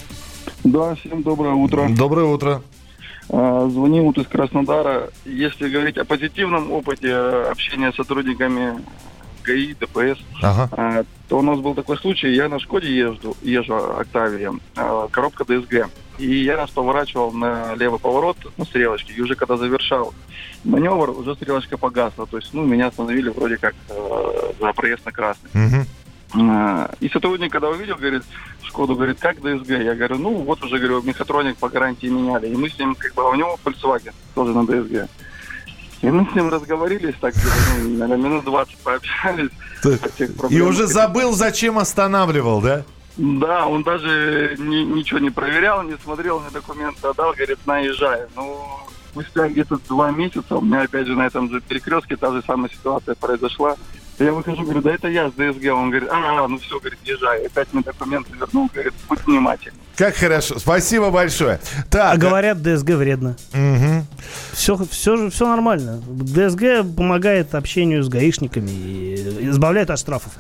Да, 0.65 0.95
всем 0.95 1.23
доброе 1.23 1.53
утро. 1.53 1.87
Доброе 1.91 2.27
утро. 2.27 2.63
А, 3.31 3.69
звоним 3.69 4.05
вот 4.05 4.19
из 4.19 4.27
Краснодара. 4.27 5.11
Если 5.25 5.69
говорить 5.69 5.99
о 5.99 6.05
позитивном 6.05 6.73
опыте 6.73 7.15
общения 7.15 7.93
с 7.93 7.97
сотрудниками 7.97 8.81
ГАИ, 9.45 9.75
ДПС, 9.75 10.19
ага. 10.43 10.69
А, 10.73 11.05
то 11.29 11.39
у 11.39 11.43
нас 11.43 11.59
был 11.61 11.75
такой 11.75 11.97
случай. 11.99 12.33
Я 12.33 12.49
на 12.49 12.59
Шкоде 12.59 12.95
езжу, 12.95 13.37
езжу 13.43 13.75
Октавия, 13.75 14.53
а, 14.77 15.09
коробка 15.09 15.45
ДСГ. 15.45 15.89
И 16.19 16.45
я 16.45 16.57
раз 16.57 16.71
поворачивал 16.71 17.33
на 17.33 17.75
левый 17.75 17.99
поворот 17.99 18.37
на 18.57 18.65
стрелочке, 18.65 19.13
и 19.13 19.21
уже 19.21 19.35
когда 19.35 19.57
завершал 19.57 20.15
маневр, 20.63 21.11
уже 21.11 21.35
стрелочка 21.35 21.77
погасла. 21.77 22.27
То 22.27 22.37
есть, 22.37 22.55
ну, 22.55 22.65
меня 22.65 22.87
остановили 22.87 23.31
вроде 23.31 23.57
как 23.57 23.75
э, 23.89 24.53
за 24.61 24.73
проезд 24.73 25.05
на 25.05 25.13
красный. 25.13 25.51
Угу. 25.55 25.87
И 27.01 27.09
сотрудник, 27.11 27.53
когда 27.53 27.69
увидел, 27.69 27.97
говорит, 27.97 28.23
Шкоду, 28.75 28.97
говорит, 28.97 29.21
как 29.21 29.37
ДСГ? 29.37 29.71
Я 29.71 29.95
говорю, 29.95 30.19
ну, 30.19 30.31
вот 30.35 30.61
уже, 30.65 30.79
говорю, 30.79 31.01
мехатроник 31.03 31.57
по 31.59 31.69
гарантии 31.69 32.09
меняли. 32.09 32.49
И 32.49 32.57
мы 32.57 32.69
с 32.69 32.77
ним, 32.77 32.97
как 32.97 33.15
бы, 33.15 33.23
а 33.23 33.29
у 33.29 33.37
него 33.37 33.57
Volkswagen 33.65 34.13
тоже 34.35 34.53
на 34.53 34.67
ДСГ. 34.67 35.09
И 36.03 36.07
мы 36.11 36.29
с 36.29 36.35
ним 36.35 36.49
разговорились, 36.49 37.15
так, 37.21 37.35
ну, 37.37 37.89
наверное, 37.99 38.17
минут 38.17 38.45
20 38.45 38.77
пообщались. 38.79 39.51
И 40.51 40.61
уже 40.61 40.89
забыл, 40.89 41.31
зачем 41.35 41.79
останавливал, 41.79 42.61
да? 42.61 42.83
Да, 43.17 43.69
он 43.69 43.85
даже 43.85 44.57
ни, 44.59 44.79
ничего 44.79 45.21
не 45.21 45.31
проверял, 45.31 45.85
не 45.85 45.97
смотрел, 46.03 46.41
мне 46.41 46.51
документы 46.51 47.07
отдал, 47.07 47.33
говорит, 47.33 47.59
наезжай. 47.67 48.23
Ну, 48.35 48.59
спустя 49.13 49.49
где-то 49.49 49.79
два 49.89 50.11
месяца 50.11 50.57
у 50.57 50.61
меня 50.61 50.83
опять 50.83 51.07
же 51.07 51.15
на 51.15 51.29
этом 51.29 51.49
же 51.49 51.61
перекрестке 51.61 52.17
та 52.17 52.33
же 52.33 52.43
самая 52.45 52.71
ситуация 52.71 53.15
произошла. 53.15 53.77
Я 54.19 54.33
выхожу, 54.33 54.63
говорю, 54.63 54.81
да 54.81 54.95
это 54.95 55.09
я 55.09 55.29
с 55.29 55.33
ДСГ. 55.33 55.73
Он 55.73 55.91
говорит, 55.91 56.09
а, 56.11 56.47
ну 56.47 56.59
все, 56.59 56.79
говорит, 56.79 56.99
езжай. 57.05 57.47
Опять 57.47 57.73
мне 57.73 57.83
документы 57.83 58.31
вернул, 58.39 58.71
говорит, 58.73 58.93
будь 59.09 59.25
внимательный. 59.27 59.79
Как 59.97 60.15
хорошо. 60.15 60.59
Спасибо 60.59 61.11
большое. 61.11 61.61
Так. 61.91 62.15
А 62.15 62.17
говорят, 62.17 62.63
ДСГ 62.63 62.91
вредно. 62.91 63.37
Угу. 63.53 64.07
Все, 64.53 64.79
все, 64.91 65.31
все 65.31 65.49
нормально. 65.49 66.01
ДСГ 66.07 66.85
помогает 66.97 67.55
общению 67.55 68.03
с 68.03 68.09
гаишниками 68.09 68.71
и 68.71 69.49
избавляет 69.51 69.91
от 69.91 69.99
штрафов. 69.99 70.33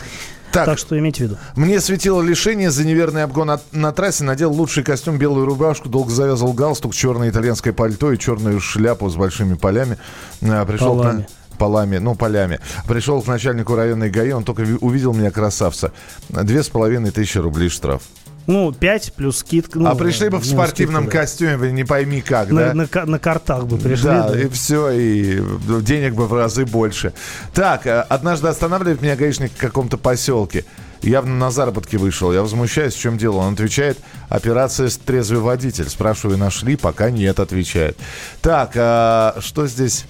Так, 0.53 0.66
так 0.66 0.78
что 0.78 0.96
имейте 0.96 1.24
в 1.24 1.26
виду. 1.26 1.38
Мне 1.57 1.80
светило 1.80 2.22
лишение 2.22 2.70
за 2.70 2.84
неверный 2.84 3.24
обгон 3.24 3.48
на, 3.48 3.61
на 3.72 3.90
трассе. 3.90 4.22
Надел 4.22 4.53
лучший 4.53 4.84
костюм, 4.84 5.18
белую 5.18 5.46
рубашку, 5.46 5.88
долго 5.88 6.11
завязывал 6.12 6.53
галстук, 6.53 6.94
черное 6.94 7.30
итальянское 7.30 7.72
пальто 7.72 8.12
и 8.12 8.18
черную 8.18 8.61
шляпу 8.61 9.09
с 9.09 9.16
большими 9.16 9.55
полями. 9.55 9.98
А, 10.42 10.64
пришел 10.64 10.96
Полами. 10.96 11.22
на 11.22 11.26
полами, 11.59 11.98
ну, 11.98 12.14
полями. 12.14 12.61
Пришел 12.86 13.22
к 13.22 13.26
начальнику 13.26 13.74
районной 13.74 14.11
ГАИ, 14.11 14.32
он 14.32 14.44
только 14.44 14.62
увидел 14.80 15.12
меня 15.12 15.30
красавца. 15.30 15.92
Две 16.28 16.62
с 16.62 16.68
половиной 16.68 17.11
тысячи 17.11 17.38
рублей 17.38 17.68
штраф. 17.68 18.02
Ну, 18.46 18.72
5 18.72 19.14
плюс 19.14 19.38
скидка. 19.38 19.78
Ну, 19.78 19.88
а 19.88 19.94
пришли 19.94 20.28
бы 20.28 20.38
в 20.38 20.46
ну, 20.46 20.52
спортивном 20.52 21.05
скидка, 21.05 21.20
костюме, 21.20 21.72
не 21.72 21.84
пойми 21.84 22.20
как, 22.20 22.50
на, 22.50 22.74
да? 22.74 22.74
На, 22.74 23.07
на 23.07 23.18
картах 23.18 23.66
бы 23.66 23.78
пришли. 23.78 24.05
Да, 24.05 24.28
да, 24.28 24.40
и 24.40 24.48
все, 24.48 24.90
и 24.90 25.42
денег 25.80 26.14
бы 26.14 26.26
в 26.26 26.34
разы 26.34 26.66
больше. 26.66 27.14
Так, 27.55 27.86
э, 27.86 28.00
однажды 28.02 28.48
останавливает 28.48 29.00
меня 29.00 29.16
гаишник 29.16 29.52
в 29.52 29.57
каком-то 29.57 29.96
поселке. 29.96 30.64
Явно 31.00 31.36
на 31.36 31.50
заработки 31.50 31.96
вышел. 31.96 32.32
Я 32.32 32.42
возмущаюсь, 32.42 32.94
в 32.94 33.00
чем 33.00 33.18
дело. 33.18 33.36
Он 33.36 33.55
отвечает, 33.55 33.98
операция 34.28 34.90
«Трезвый 34.90 35.40
водитель». 35.40 35.88
Спрашиваю, 35.88 36.38
нашли? 36.38 36.76
Пока 36.76 37.11
нет, 37.11 37.40
отвечает. 37.40 37.98
Так, 38.40 38.72
а 38.76 39.36
что 39.40 39.66
здесь? 39.66 40.07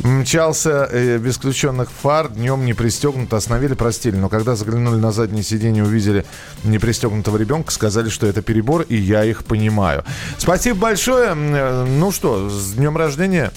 Мчался 0.00 0.88
э, 0.90 1.18
без 1.18 1.36
включенных 1.36 1.90
фар, 1.90 2.28
днем 2.28 2.64
не 2.64 2.72
пристегнут, 2.72 3.32
остановили, 3.32 3.74
простили. 3.74 4.16
Но 4.16 4.28
когда 4.28 4.54
заглянули 4.54 4.96
на 4.96 5.10
заднее 5.10 5.42
сиденье, 5.42 5.82
увидели 5.82 6.24
непристегнутого 6.62 7.36
ребенка, 7.36 7.72
сказали, 7.72 8.08
что 8.08 8.26
это 8.26 8.40
перебор, 8.40 8.82
и 8.82 8.96
я 8.96 9.24
их 9.24 9.44
понимаю. 9.44 10.04
Спасибо 10.38 10.78
большое. 10.78 11.34
Э, 11.34 11.84
ну 11.84 12.12
что, 12.12 12.48
с 12.48 12.72
днем 12.74 12.96
рождения, 12.96 13.50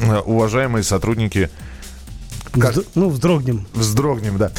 э, 0.00 0.18
уважаемые 0.18 0.82
сотрудники 0.82 1.50
как? 2.52 2.74
Ну, 2.94 3.10
вздрогнем. 3.10 3.66
Вздрогнем, 3.74 4.38
да. 4.38 4.50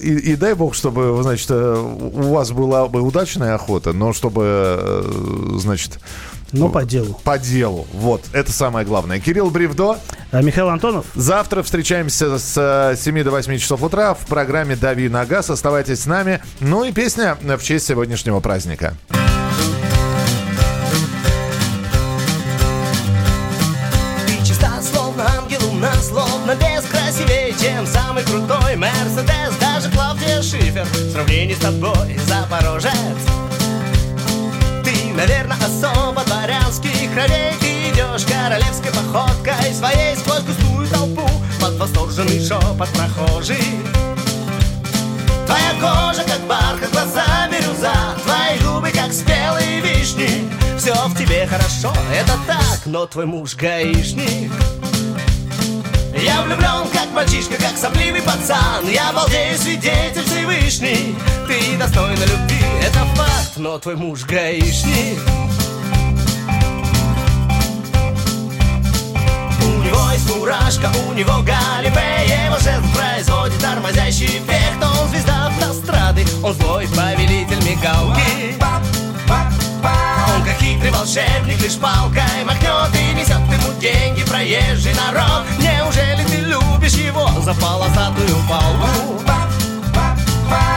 И, 0.00 0.32
и 0.32 0.36
дай 0.36 0.54
бог, 0.54 0.74
чтобы, 0.74 1.20
значит, 1.22 1.50
у 1.50 2.32
вас 2.32 2.52
была 2.52 2.86
бы 2.86 3.02
удачная 3.02 3.56
охота, 3.56 3.92
но 3.92 4.12
чтобы, 4.12 5.04
значит, 5.58 5.98
но 6.52 6.68
по 6.68 6.84
делу. 6.84 7.18
По 7.24 7.38
делу. 7.38 7.86
Вот, 7.92 8.22
это 8.32 8.52
самое 8.52 8.86
главное. 8.86 9.20
Кирилл 9.20 9.50
Бревдо. 9.50 9.98
А 10.32 10.42
Михаил 10.42 10.68
Антонов. 10.68 11.06
Завтра 11.14 11.62
встречаемся 11.62 12.38
с 12.38 12.96
7 12.96 13.18
э, 13.18 13.24
до 13.24 13.30
8 13.30 13.58
часов 13.58 13.82
утра 13.82 14.14
в 14.14 14.26
программе 14.26 14.76
«Дави 14.76 15.08
на 15.08 15.24
газ». 15.26 15.50
Оставайтесь 15.50 16.02
с 16.02 16.06
нами. 16.06 16.40
Ну 16.60 16.84
и 16.84 16.92
песня 16.92 17.36
в 17.40 17.62
честь 17.62 17.86
сегодняшнего 17.86 18.40
праздника. 18.40 18.96
Ты 24.26 24.46
чиста, 24.46 24.80
словно 24.82 25.24
ангел, 25.38 25.60
умна, 25.68 25.92
словно 25.96 26.54
без 26.56 26.84
красивее, 26.84 27.54
чем 27.60 27.86
самый 27.86 28.24
крутой 28.24 28.76
Мерседес. 28.76 29.54
Даже 29.60 29.90
Клавдия 29.90 30.42
Шифер 30.42 30.84
в 30.84 31.12
сравнении 31.12 31.54
с 31.54 31.58
тобой 31.58 32.18
Запорожец. 32.26 32.92
Ты, 34.84 35.12
наверное, 35.14 35.56
особо 35.56 36.09
дворянских 36.50 37.12
кровей 37.12 37.52
Ты 37.60 37.90
идешь 37.90 38.24
королевской 38.24 38.90
походкой. 38.90 39.72
Своей 39.72 40.16
Сквозь 40.16 40.40
густую 40.40 40.88
толпу 40.88 41.28
под 41.60 41.78
восторженный 41.78 42.40
шепот 42.40 42.88
прохожих 42.90 43.58
Твоя 45.46 45.72
кожа, 45.80 46.22
как 46.24 46.40
бархат, 46.46 46.90
глаза 46.92 47.48
бирюза. 47.50 47.92
Твои 48.24 48.58
губы, 48.60 48.90
как 48.90 49.12
спелые 49.12 49.80
вишни. 49.80 50.48
Все 50.78 50.94
в 50.94 51.16
тебе 51.16 51.46
хорошо, 51.46 51.92
это 52.14 52.32
так 52.46 52.86
Но 52.86 53.06
твой 53.06 53.26
муж 53.26 53.56
гаишник. 53.56 54.52
Я 56.14 56.42
влюблен, 56.42 56.88
как 56.92 57.10
мальчишка, 57.12 57.56
как 57.56 57.76
сопливый 57.76 58.22
пацан. 58.22 58.88
Я 58.88 59.12
балдею, 59.12 59.56
свидетель 59.56 60.24
Всевышний. 60.24 61.16
Ты 61.48 61.76
достойна 61.78 62.22
любви, 62.22 62.64
это 62.82 63.04
факт 63.16 63.56
Но 63.56 63.78
твой 63.78 63.96
муж 63.96 64.24
гаишник 64.24 65.18
есть 70.20 70.36
мурашка, 70.36 70.90
у 71.08 71.12
него 71.12 71.42
галифе 71.42 72.46
Его 72.46 72.56
жест 72.56 72.82
производит 72.94 73.58
тормозящий 73.58 74.26
эффект. 74.26 74.82
Он 74.82 75.08
звезда 75.08 75.46
автострады, 75.46 76.24
он 76.42 76.54
злой 76.54 76.88
повелитель 76.88 77.62
мигалки. 77.64 78.58
Он 80.34 80.44
как 80.44 80.56
хитрый 80.60 80.90
волшебник 80.90 81.60
лишь 81.62 81.76
палкой 81.76 82.44
махнет 82.44 82.94
И 82.94 83.14
несет 83.14 83.36
ему 83.36 83.78
деньги 83.80 84.22
проезжий 84.22 84.94
народ. 84.94 85.44
Неужели 85.58 86.24
ты 86.24 86.36
любишь 86.36 86.94
его 86.94 87.28
за 87.40 87.54
полосатую 87.54 88.36
палку? 88.48 89.49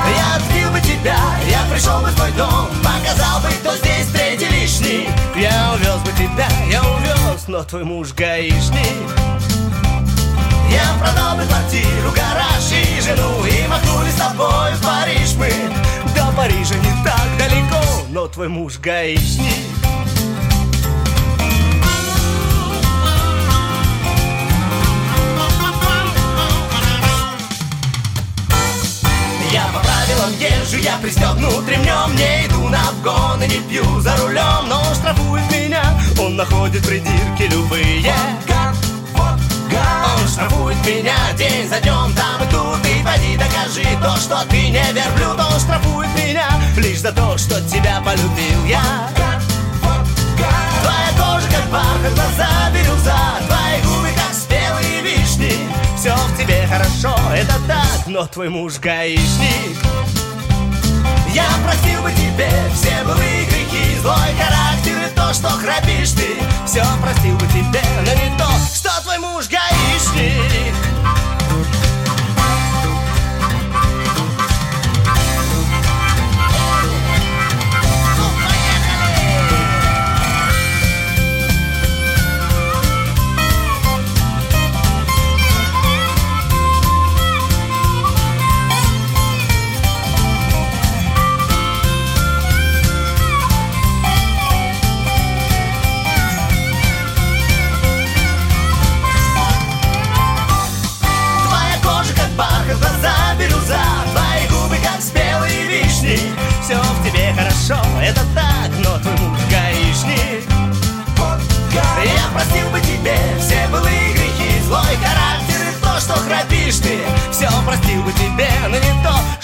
Я 0.10 0.36
отбил 0.36 0.72
бы 0.72 0.80
тебя, 0.82 1.18
я 1.50 1.64
пришел 1.72 2.00
бы 2.02 2.08
в 2.08 2.16
твой 2.16 2.32
дом 2.34 2.68
Показал 2.84 3.40
бы, 3.42 3.50
кто 3.50 3.76
здесь 3.78 4.08
третий 4.08 4.48
лишний. 4.48 5.10
Я 5.36 5.74
увез 5.74 6.00
бы 6.02 6.12
тебя, 6.12 6.48
я 6.70 6.82
увез, 6.84 7.48
но 7.48 7.64
твой 7.64 7.84
муж 7.84 8.14
гаишник. 8.14 9.10
Я 10.70 10.98
продал 11.00 11.38
бы 11.38 11.44
квартиру, 11.46 12.12
гараж 12.16 12.72
и 12.72 13.02
жену 13.02 13.46
И 13.46 13.68
махнули 13.68 14.10
с 14.10 14.16
тобой 14.16 14.74
в 14.74 14.82
Париж 14.82 15.36
мы. 15.38 15.52
До 16.16 16.32
Парижа 16.36 16.76
не 16.76 17.04
так 17.04 17.28
далеко 17.38 17.82
Но 18.10 18.28
твой 18.28 18.50
муж 18.50 18.80
гаишник 18.80 19.74
Я 29.54 29.66
по 29.66 29.80
правилам 29.82 30.32
езжу, 30.40 30.78
я 30.78 30.98
пристегнут 30.98 31.70
ремнем 31.70 32.16
Не 32.16 32.48
иду 32.48 32.70
на 32.70 32.90
обгон 32.90 33.44
и 33.44 33.48
не 33.48 33.60
пью 33.70 34.00
за 34.00 34.18
рулем 34.18 34.68
Но 34.68 34.82
штрафует 34.96 35.44
меня, 35.52 35.84
он 36.20 36.36
находит 36.36 36.84
придирки 36.84 37.44
любые. 37.44 38.12
Он 39.16 40.28
штрафует 40.28 40.78
меня 40.88 41.16
день 41.38 41.70
за 41.70 41.80
днем 41.82 42.12
Там 42.16 42.42
и 42.42 42.52
тут, 42.52 42.80
и 42.84 43.04
поди 43.04 43.38
докажи 43.38 43.86
то, 44.02 44.16
что 44.18 44.44
ты 44.50 44.70
не 44.70 44.92
верблюд. 44.92 45.40
Он 45.40 45.60
штрафует 45.60 46.10
меня 46.18 46.48
лишь 46.78 47.02
за 47.02 47.12
то, 47.12 47.38
что 47.38 47.62
тебя 47.70 48.02
полюбил 48.04 48.66
я. 48.66 48.82
Твоя 50.82 51.12
кожа 51.16 51.48
как 51.48 51.70
бархат, 51.70 52.14
глаза 52.16 52.72
бирюза 52.74 53.20
Твои 53.48 53.82
губы 53.84 53.93
тебе 56.38 56.68
хорошо, 56.68 57.16
это 57.34 57.54
так 57.68 58.08
Но 58.08 58.26
твой 58.28 58.50
муж 58.50 58.80
гаишник. 58.80 59.78
Я 61.34 61.46
простил 61.66 62.02
бы 62.02 62.12
тебе 62.12 62.50
все 62.74 63.04
былые 63.06 63.46
грехи 63.46 64.00
Злой 64.02 64.34
характер 64.38 65.10
и 65.10 65.16
то, 65.16 65.34
что 65.34 65.50
храпишь 65.50 66.12
ты. 66.12 66.36
Все 66.66 66.84
простил 67.02 67.36
бы 67.36 67.48
тебе, 67.48 67.82
но 68.06 68.14
не 68.14 68.38
то, 68.38 68.48
что 68.74 69.02
твой 69.04 69.20
муж 69.20 69.48
гаишник 69.48 70.76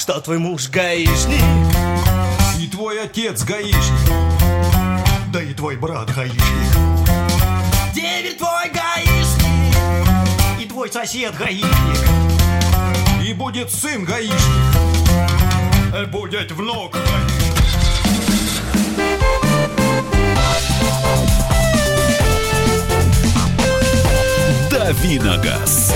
что 0.09 0.21
твой 0.21 0.39
муж 0.39 0.69
гаишник? 0.69 1.39
И 2.59 2.65
твой 2.65 3.03
отец 3.03 3.43
гаишник. 3.43 4.09
Да 5.31 5.39
и 5.39 5.53
твой 5.53 5.75
брат 5.75 6.09
гаишник. 6.15 6.41
Деверь 7.93 8.35
твой 8.35 8.71
гаишник 8.73 9.75
И 10.59 10.65
твой 10.65 10.91
сосед 10.91 11.37
гаишник. 11.37 11.69
И 13.23 13.33
будет 13.33 13.69
сын 13.71 14.03
гаишник. 14.03 14.39
Будет 16.09 16.51
внук 16.53 16.97
Давиногаз. 24.71 25.93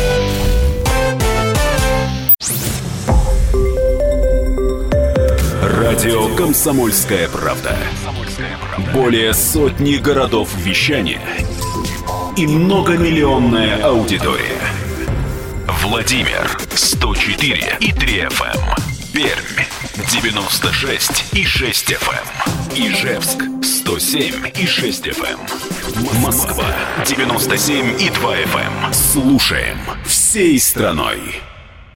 Радио 5.73 6.35
«Комсомольская 6.35 7.27
правда». 7.27 7.75
Более 8.93 9.33
сотни 9.33 9.95
городов 9.95 10.49
вещания 10.55 11.19
и 12.37 12.45
многомиллионная 12.45 13.83
аудитория. 13.83 14.61
Владимир 15.81 16.59
104 16.75 17.77
и 17.79 17.91
3 17.91 18.19
FM. 18.19 18.55
Эм. 18.55 18.75
Пермь 19.13 19.65
96 20.11 21.33
и 21.33 21.43
6 21.43 21.91
FM. 21.93 22.27
Эм. 22.75 22.93
Ижевск 22.93 23.43
107 23.63 24.51
и 24.55 24.67
6 24.67 25.07
FM. 25.07 25.39
Эм. 25.39 26.21
Москва 26.21 26.67
97 27.07 27.99
и 27.99 28.11
2 28.11 28.35
FM. 28.35 28.93
Слушаем 28.93 29.79
всей 30.05 30.59
страной. 30.59 31.41